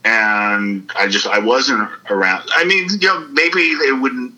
[0.05, 2.49] and I just I wasn't around.
[2.53, 4.33] I mean, you know, maybe it wouldn't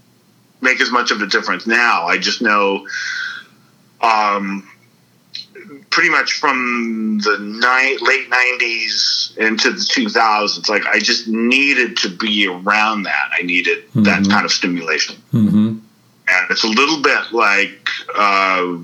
[0.61, 2.05] make as much of a difference now.
[2.07, 2.87] I just know
[4.01, 4.67] um,
[5.89, 10.69] pretty much from the ni- late '90s into the 2000s.
[10.69, 13.29] Like I just needed to be around that.
[13.37, 15.66] I needed that kind of stimulation, Mm-hmm.
[16.29, 18.77] And it's a little bit like uh,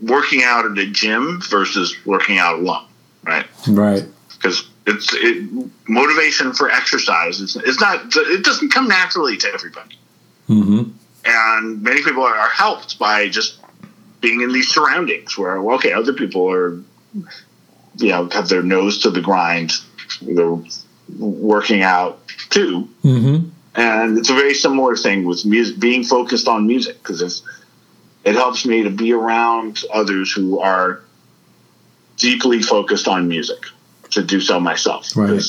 [0.00, 2.86] working out at a gym versus working out alone,
[3.24, 3.46] right?
[3.68, 4.04] Right.
[4.32, 5.48] because it's it,
[5.88, 9.98] motivation for exercise is it's not it doesn't come naturally to everybody
[10.48, 10.90] Mm-hmm.
[11.26, 13.58] and many people are, are helped by just
[14.22, 16.80] being in these surroundings where well, okay other people are
[17.96, 19.72] you know have their nose to the grind
[20.22, 20.56] they're
[21.18, 23.50] working out too Mm-hmm.
[23.78, 27.42] And it's a very similar thing with music being focused on music because
[28.24, 31.00] it helps me to be around others who are
[32.16, 33.58] deeply focused on music
[34.10, 35.42] to do so myself Right.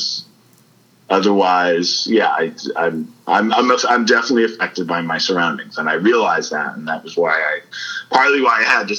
[1.10, 6.52] otherwise yeah I, I'm, I'm i'm i'm definitely affected by my surroundings and i realized
[6.52, 7.60] that and that was why i
[8.12, 8.96] partly why i had to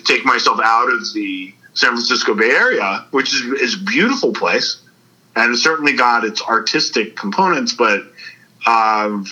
[0.04, 4.80] take myself out of the san francisco bay area which is, is a beautiful place
[5.36, 8.02] and certainly got its artistic components but
[8.68, 9.24] um,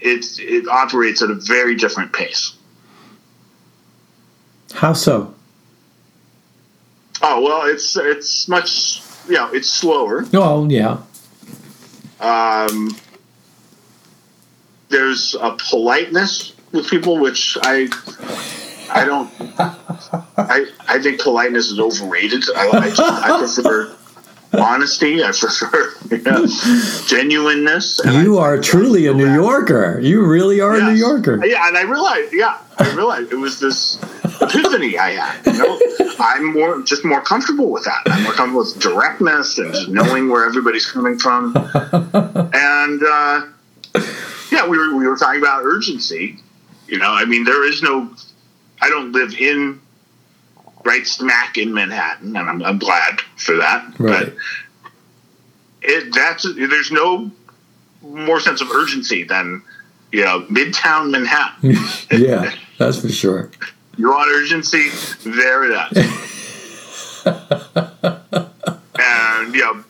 [0.00, 2.54] it it operates at a very different pace.
[4.72, 5.34] How so?
[7.22, 10.24] Oh well, it's it's much you know it's slower.
[10.32, 10.98] Oh, yeah.
[12.20, 12.96] Um,
[14.88, 17.88] there's a politeness with people which I
[18.90, 19.30] I don't
[20.38, 22.44] I I think politeness is overrated.
[22.54, 23.95] I I, just, I prefer
[24.52, 25.22] honesty.
[25.22, 25.94] I prefer
[26.24, 26.46] know,
[27.06, 28.00] genuineness.
[28.04, 30.00] You I- are truly a New Yorker.
[30.00, 31.44] You really are a New Yorker.
[31.44, 33.98] Yeah, and I realized, yeah, I realized it was this
[34.40, 35.46] epiphany I had.
[35.46, 35.80] You know,
[36.18, 38.00] I'm more just more comfortable with that.
[38.06, 41.54] I'm more comfortable with directness and just knowing where everybody's coming from.
[42.58, 43.46] And uh,
[44.52, 46.38] yeah, we were we were talking about urgency.
[46.88, 48.10] You know, I mean, there is no.
[48.80, 49.80] I don't live in
[50.86, 53.94] right smack in Manhattan, and I'm, I'm glad for that.
[53.98, 54.26] Right.
[54.26, 54.34] But
[55.82, 57.30] it that's there's no
[58.02, 59.62] more sense of urgency than
[60.12, 61.76] you know midtown Manhattan.
[62.10, 63.50] yeah, that's for sure.
[63.96, 64.90] You want urgency?
[65.24, 67.22] There it is.
[67.26, 67.34] and
[69.54, 69.84] you know,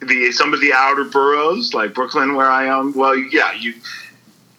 [0.00, 2.94] the some of the outer boroughs like Brooklyn, where I am.
[2.94, 3.74] Well, yeah, you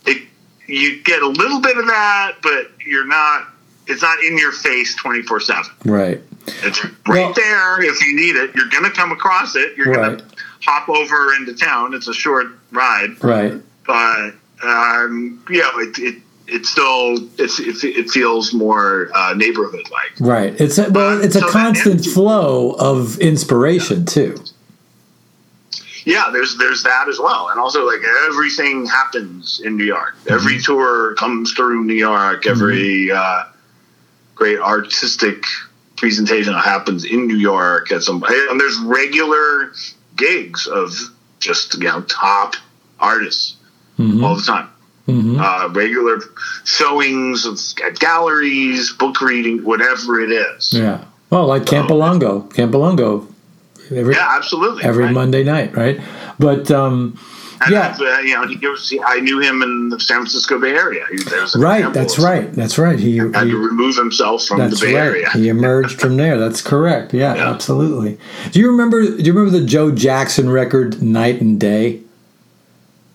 [0.06, 0.28] it,
[0.68, 3.50] you get a little bit of that, but you're not.
[3.88, 5.72] It's not in your face twenty four seven.
[5.86, 6.22] Right.
[6.64, 8.56] It's right Well- there if you need it.
[8.56, 9.76] You're gonna come across it.
[9.78, 10.18] You're Right.
[10.18, 10.24] gonna
[10.64, 11.94] hop over into town.
[11.94, 13.54] It's a short ride, Right.
[13.86, 14.32] but
[14.64, 16.16] um, you know, it, it
[16.48, 20.12] it's still it's, it, it feels more uh, neighborhood like.
[20.20, 20.60] Right.
[20.62, 24.38] It's a, well, it's a So constant energy- flow of inspiration too.
[26.06, 30.16] Yeah, there's there's that as well, and also like everything happens in New York.
[30.30, 32.46] Every tour comes through New York.
[32.46, 33.46] Every uh,
[34.36, 35.44] great artistic
[35.98, 37.92] presentation that happens in New York.
[37.92, 39.72] At some and there's regular
[40.16, 40.94] gigs of
[41.40, 42.56] just you know top
[43.00, 43.56] artists
[44.00, 44.70] all the time.
[45.08, 45.40] Mhm.
[45.40, 46.20] Uh, regular
[46.64, 50.74] showings of, at galleries, book reading, whatever it is.
[50.74, 51.04] Yeah.
[51.30, 53.28] Well, like Campilongo, Campilongo,
[53.96, 54.84] every Yeah, absolutely.
[54.84, 55.14] every right.
[55.14, 56.00] Monday night, right?
[56.40, 57.20] But um,
[57.62, 57.96] And yeah.
[58.00, 61.06] Uh, you know, he was, I knew him in the San Francisco Bay Area.
[61.10, 63.00] He, was right, that's right, that's right.
[63.00, 65.06] He, Had to remove himself from the Bay right.
[65.06, 65.30] Area.
[65.32, 66.38] He emerged from there.
[66.38, 67.14] That's correct.
[67.14, 67.50] Yeah, Yeah.
[67.52, 68.18] absolutely.
[68.52, 69.04] Do you remember?
[69.04, 72.02] Do you remember the Joe Jackson record "Night and Day"?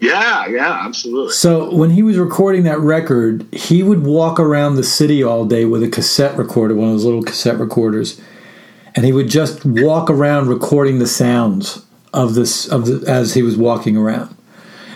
[0.00, 1.34] Yeah, yeah, absolutely.
[1.34, 5.66] So when he was recording that record, he would walk around the city all day
[5.66, 8.18] with a cassette recorder, one of those little cassette recorders,
[8.96, 13.42] and he would just walk around recording the sounds of this of the as he
[13.42, 14.34] was walking around.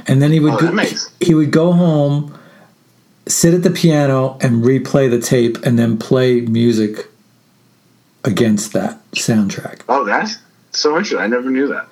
[0.06, 2.34] And then he would Oh, go, makes- he would go home,
[3.26, 7.08] sit at the piano and replay the tape and then play music
[8.24, 9.80] against that soundtrack.
[9.88, 10.36] Oh, that's
[10.72, 11.18] so interesting.
[11.20, 11.86] I never knew that.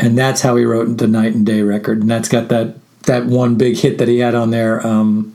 [0.00, 2.00] And that's how he wrote the Night and Day record.
[2.00, 5.34] And that's got that that one big hit that he had on there, um,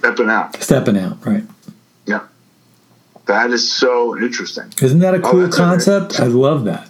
[0.00, 0.62] Stepping out.
[0.62, 1.42] Stepping Out, right.
[2.06, 2.20] Yeah.
[3.26, 4.72] That is so interesting.
[4.80, 6.20] Isn't that a Oh, cool a- concept?
[6.20, 6.88] I love that.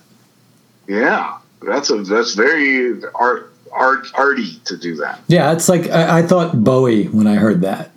[0.89, 1.39] Yeah.
[1.67, 5.21] That's a that's very art art arty to do that.
[5.29, 7.91] Yeah, it's like I, I thought Bowie when I heard that.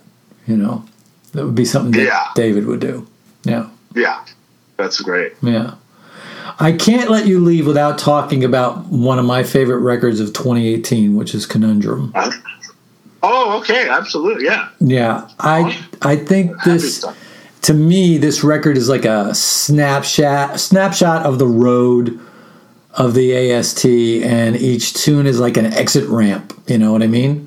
[0.47, 0.83] You know,
[1.33, 2.23] that would be something that Yeah.
[2.35, 3.07] David would do.
[3.43, 4.25] Yeah, Yeah.
[4.77, 5.33] That's great.
[5.41, 5.75] yeah.
[6.61, 11.15] I can't let you leave without talking about one of my favorite records of 2018,
[11.15, 12.11] which is Conundrum.
[12.15, 12.31] Uh,
[13.23, 14.45] oh, okay, absolutely.
[14.45, 14.69] Yeah.
[14.79, 17.05] Yeah, I I think this
[17.61, 22.19] to me this record is like a snapshot snapshot of the road
[22.95, 26.53] of the AST, and each tune is like an exit ramp.
[26.67, 27.45] You know what I mean?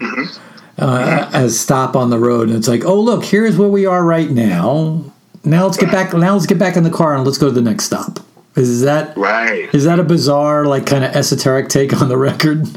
[0.79, 4.05] Uh, as stop on the road, and it's like, oh look, here's where we are
[4.05, 5.05] right now.
[5.45, 6.13] now let's get back.
[6.15, 8.21] Now let's get back in the car and let's go to the next stop.
[8.55, 9.73] Is that Right.
[9.75, 12.67] is that a bizarre, like, kind of esoteric take on the record?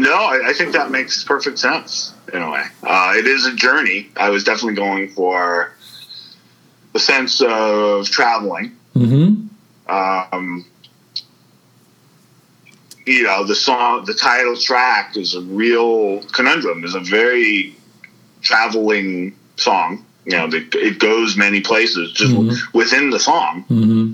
[0.00, 2.62] No, I, I think that makes perfect sense in a way.
[2.84, 4.08] Uh, it is a journey.
[4.16, 5.72] I was definitely going for
[6.92, 8.76] the sense of traveling.
[8.94, 9.48] mm-hmm.
[9.92, 10.64] Um,
[13.08, 16.84] you know, the song, the title track is a real conundrum.
[16.84, 17.74] is a very
[18.42, 20.04] traveling song.
[20.24, 22.54] You know, it, it goes many places just Mhm.
[22.74, 24.12] within the song, Mm-hmm.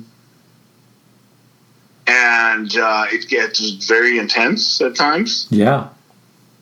[2.06, 5.46] and uh, it gets very intense at times.
[5.50, 5.88] Yeah.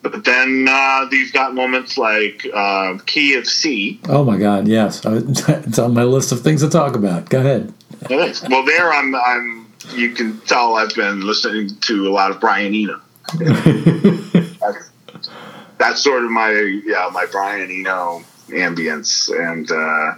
[0.03, 4.01] But then uh, you've got moments like uh, Key of C.
[4.09, 4.67] Oh my God.
[4.67, 7.29] Yes, it's on my list of things to talk about.
[7.29, 7.73] Go ahead.
[8.11, 9.62] Well, there I'm, I'm.
[9.91, 13.01] You can tell I've been listening to a lot of Brian Eno.
[13.35, 14.91] that's,
[15.79, 16.53] that's sort of my
[16.85, 20.15] yeah my Brian Eno ambience, and uh,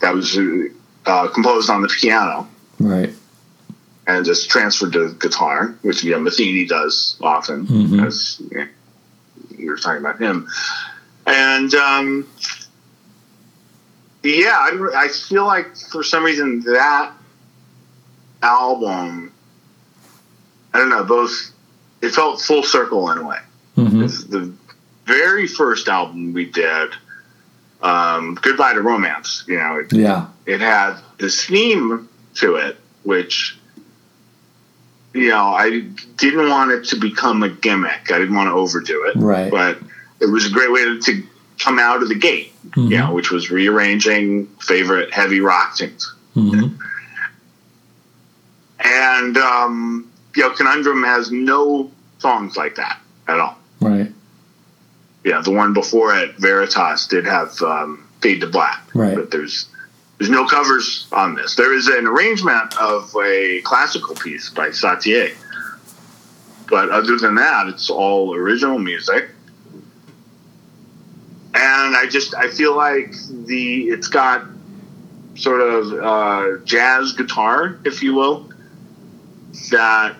[0.00, 0.36] that was
[1.06, 2.48] uh, composed on the piano
[2.80, 3.12] Right.
[4.06, 8.06] and just transferred to guitar, which you know Metheny does often, Mhm.
[8.06, 8.66] as you, know,
[9.56, 10.48] you were talking about him,
[11.26, 12.26] and um,
[14.22, 17.12] yeah, I, I feel like for some reason that
[18.42, 19.32] album,
[20.72, 21.32] I don't know, both
[22.00, 23.38] it felt full circle in a way.
[23.74, 24.52] hmm The
[25.06, 26.90] very first album we did,
[27.82, 30.26] um, "Goodbye to Romance," you know, it, Yeah.
[30.46, 33.56] it had this theme to it, which
[35.14, 35.80] you know I
[36.16, 38.10] didn't want it to become a gimmick.
[38.12, 39.50] I didn't want to overdo it, Right.
[39.50, 39.78] but
[40.20, 41.22] it was a great way to, to
[41.58, 42.52] come out of the gate.
[42.70, 42.90] Mhm.
[42.90, 46.68] You know, which was rearranging favorite heavy rock tunes, hmm
[48.88, 53.58] and um, you know, Conundrum has no songs like that at all.
[53.80, 54.12] Right.
[55.24, 58.82] Yeah, the one before it, Veritas, did have um, Fade to Black.
[58.94, 59.14] Right.
[59.14, 59.66] But there's
[60.18, 61.54] there's no covers on this.
[61.54, 65.34] There is an arrangement of a classical piece by Satie.
[66.68, 69.30] But other than that, it's all original music.
[71.54, 74.44] And I just I feel like the it's got
[75.34, 78.47] sort of uh, jazz guitar, if you will,
[79.70, 80.16] that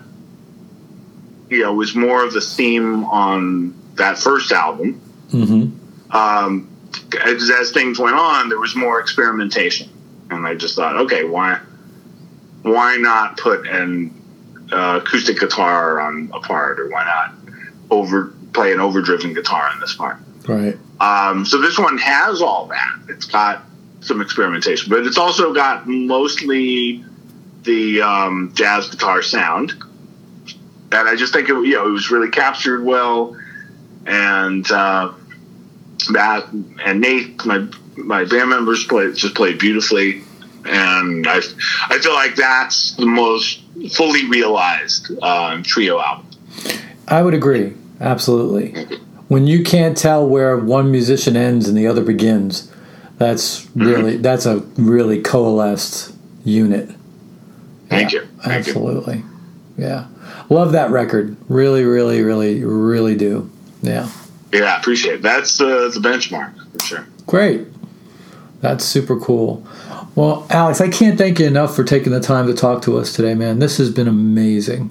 [1.49, 5.69] you know was more of the theme on that first album hmm
[6.11, 6.69] um,
[7.25, 9.89] as, as things went on, there was more experimentation,
[10.31, 11.61] and I just thought, okay, why,
[12.63, 14.15] why not put an
[14.73, 17.35] uh, acoustic guitar on a part, or why not
[17.91, 20.17] over play an overdriven guitar on this part?
[20.47, 20.77] Right.
[21.01, 22.99] Um, so this one has all that.
[23.09, 23.65] It's got
[24.01, 27.05] some experimentation, but it's also got mostly
[27.63, 29.73] the um, jazz guitar sound,
[30.93, 33.37] and I just think it, you know it was really captured well,
[34.07, 35.13] and uh,
[36.13, 40.23] that and Nate, my my band members played just played beautifully,
[40.65, 41.41] and I
[41.89, 43.61] I feel like that's the most
[43.93, 46.27] fully realized uh, trio album.
[47.07, 47.75] I would agree.
[48.01, 48.99] Absolutely.
[49.29, 52.73] When you can't tell where one musician ends and the other begins,
[53.19, 56.91] that's really that's a really coalesced unit.
[57.89, 58.27] Thank Yeah, you.
[58.43, 58.73] Thank you.
[58.73, 59.23] absolutely.
[59.77, 60.07] Yeah.
[60.51, 61.37] Love that record.
[61.49, 63.51] Really, really, really, really do.
[63.83, 64.09] Yeah.
[64.53, 65.23] Yeah, I appreciate it.
[65.23, 67.07] That's the the benchmark for sure.
[67.27, 67.67] Great.
[68.61, 69.65] That's super cool.
[70.17, 73.13] Well, Alex, I can't thank you enough for taking the time to talk to us
[73.13, 73.61] today, man.
[73.61, 74.91] This has been amazing.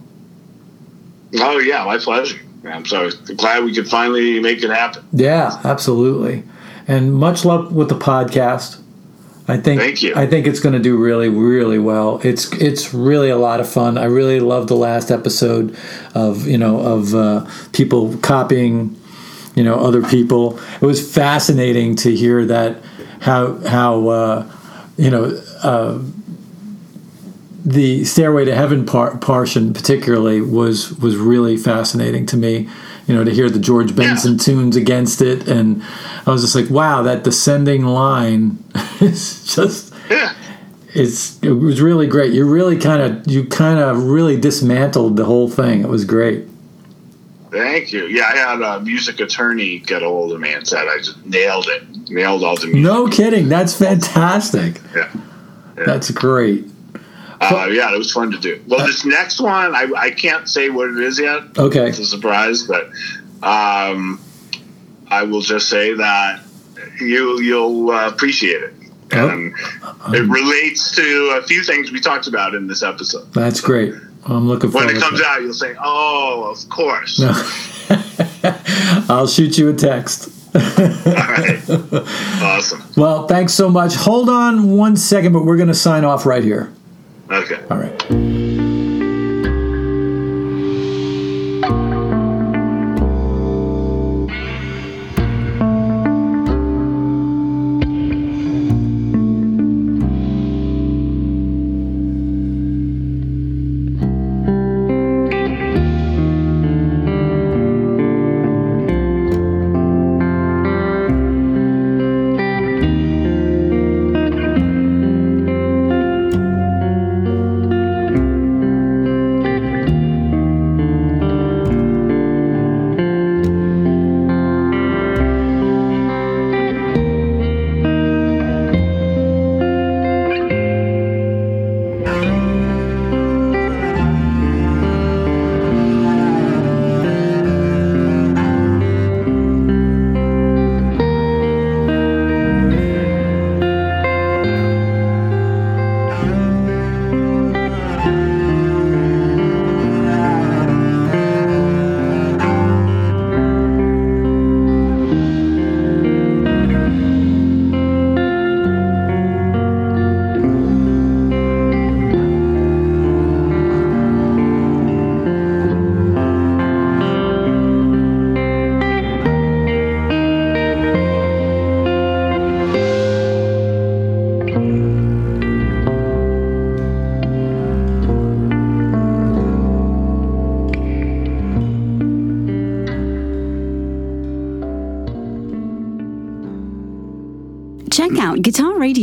[1.35, 2.39] Oh yeah, my pleasure.
[2.65, 5.03] I'm so glad we could finally make it happen.
[5.11, 6.43] Yeah, absolutely.
[6.87, 8.81] And much luck with the podcast.
[9.49, 10.13] I think Thank you.
[10.15, 12.19] I think it's going to do really really well.
[12.23, 13.97] It's it's really a lot of fun.
[13.97, 15.77] I really loved the last episode
[16.13, 18.99] of, you know, of uh, people copying,
[19.55, 20.59] you know, other people.
[20.81, 22.83] It was fascinating to hear that
[23.21, 24.51] how how uh,
[24.97, 25.99] you know, uh,
[27.63, 32.67] the Stairway to Heaven par- portion particularly was was really fascinating to me.
[33.05, 35.81] You know, to hear the George Benson tunes against it, and
[36.27, 38.63] I was just like, wow, that descending line
[39.01, 40.33] is just Yeah.
[40.93, 42.33] it's it was really great.
[42.33, 45.81] You really kind of you kind of really dismantled the whole thing.
[45.81, 46.45] It was great.
[47.49, 48.05] Thank you.
[48.07, 51.25] Yeah, I had a music attorney get a hold of me and said I just
[51.25, 52.09] nailed it.
[52.09, 52.83] Nailed all the music.
[52.83, 54.81] No kidding, that's fantastic.
[54.93, 55.09] Yeah.
[55.75, 56.65] That's great.
[57.39, 58.59] Uh, yeah, it was fun to do.
[58.67, 61.41] Well, this next one, I, I can't say what it is yet.
[61.57, 62.89] Okay, It's a surprise, but
[63.43, 64.19] um,
[65.09, 66.41] I will just say that
[66.99, 68.73] you you'll uh, appreciate it.
[69.13, 69.29] Oh.
[69.29, 69.53] And
[70.13, 73.31] it relates to a few things we talked about in this episode.
[73.33, 73.93] that's great.
[74.25, 74.87] I'm looking forward.
[74.87, 77.31] When it comes out, you'll say, "Oh, of course." No.
[79.09, 80.29] I'll shoot you a text.
[80.53, 81.63] All right.
[82.41, 82.83] Awesome.
[82.97, 83.93] Well, thanks so much.
[83.95, 86.73] Hold on one second, but we're going to sign off right here.
[87.29, 87.63] Okay.
[87.69, 88.36] All right.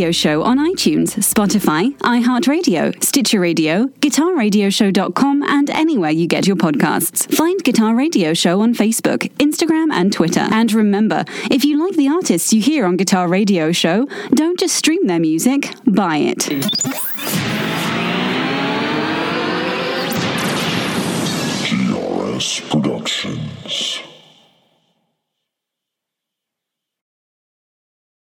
[0.05, 7.35] Radio Show on iTunes, Spotify, iHeartRadio, Stitcher Radio, GuitarRadioshow.com, and anywhere you get your podcasts.
[7.35, 10.47] Find Guitar Radio Show on Facebook, Instagram, and Twitter.
[10.52, 14.76] And remember, if you like the artists you hear on Guitar Radio Show, don't just
[14.76, 16.93] stream their music, buy it.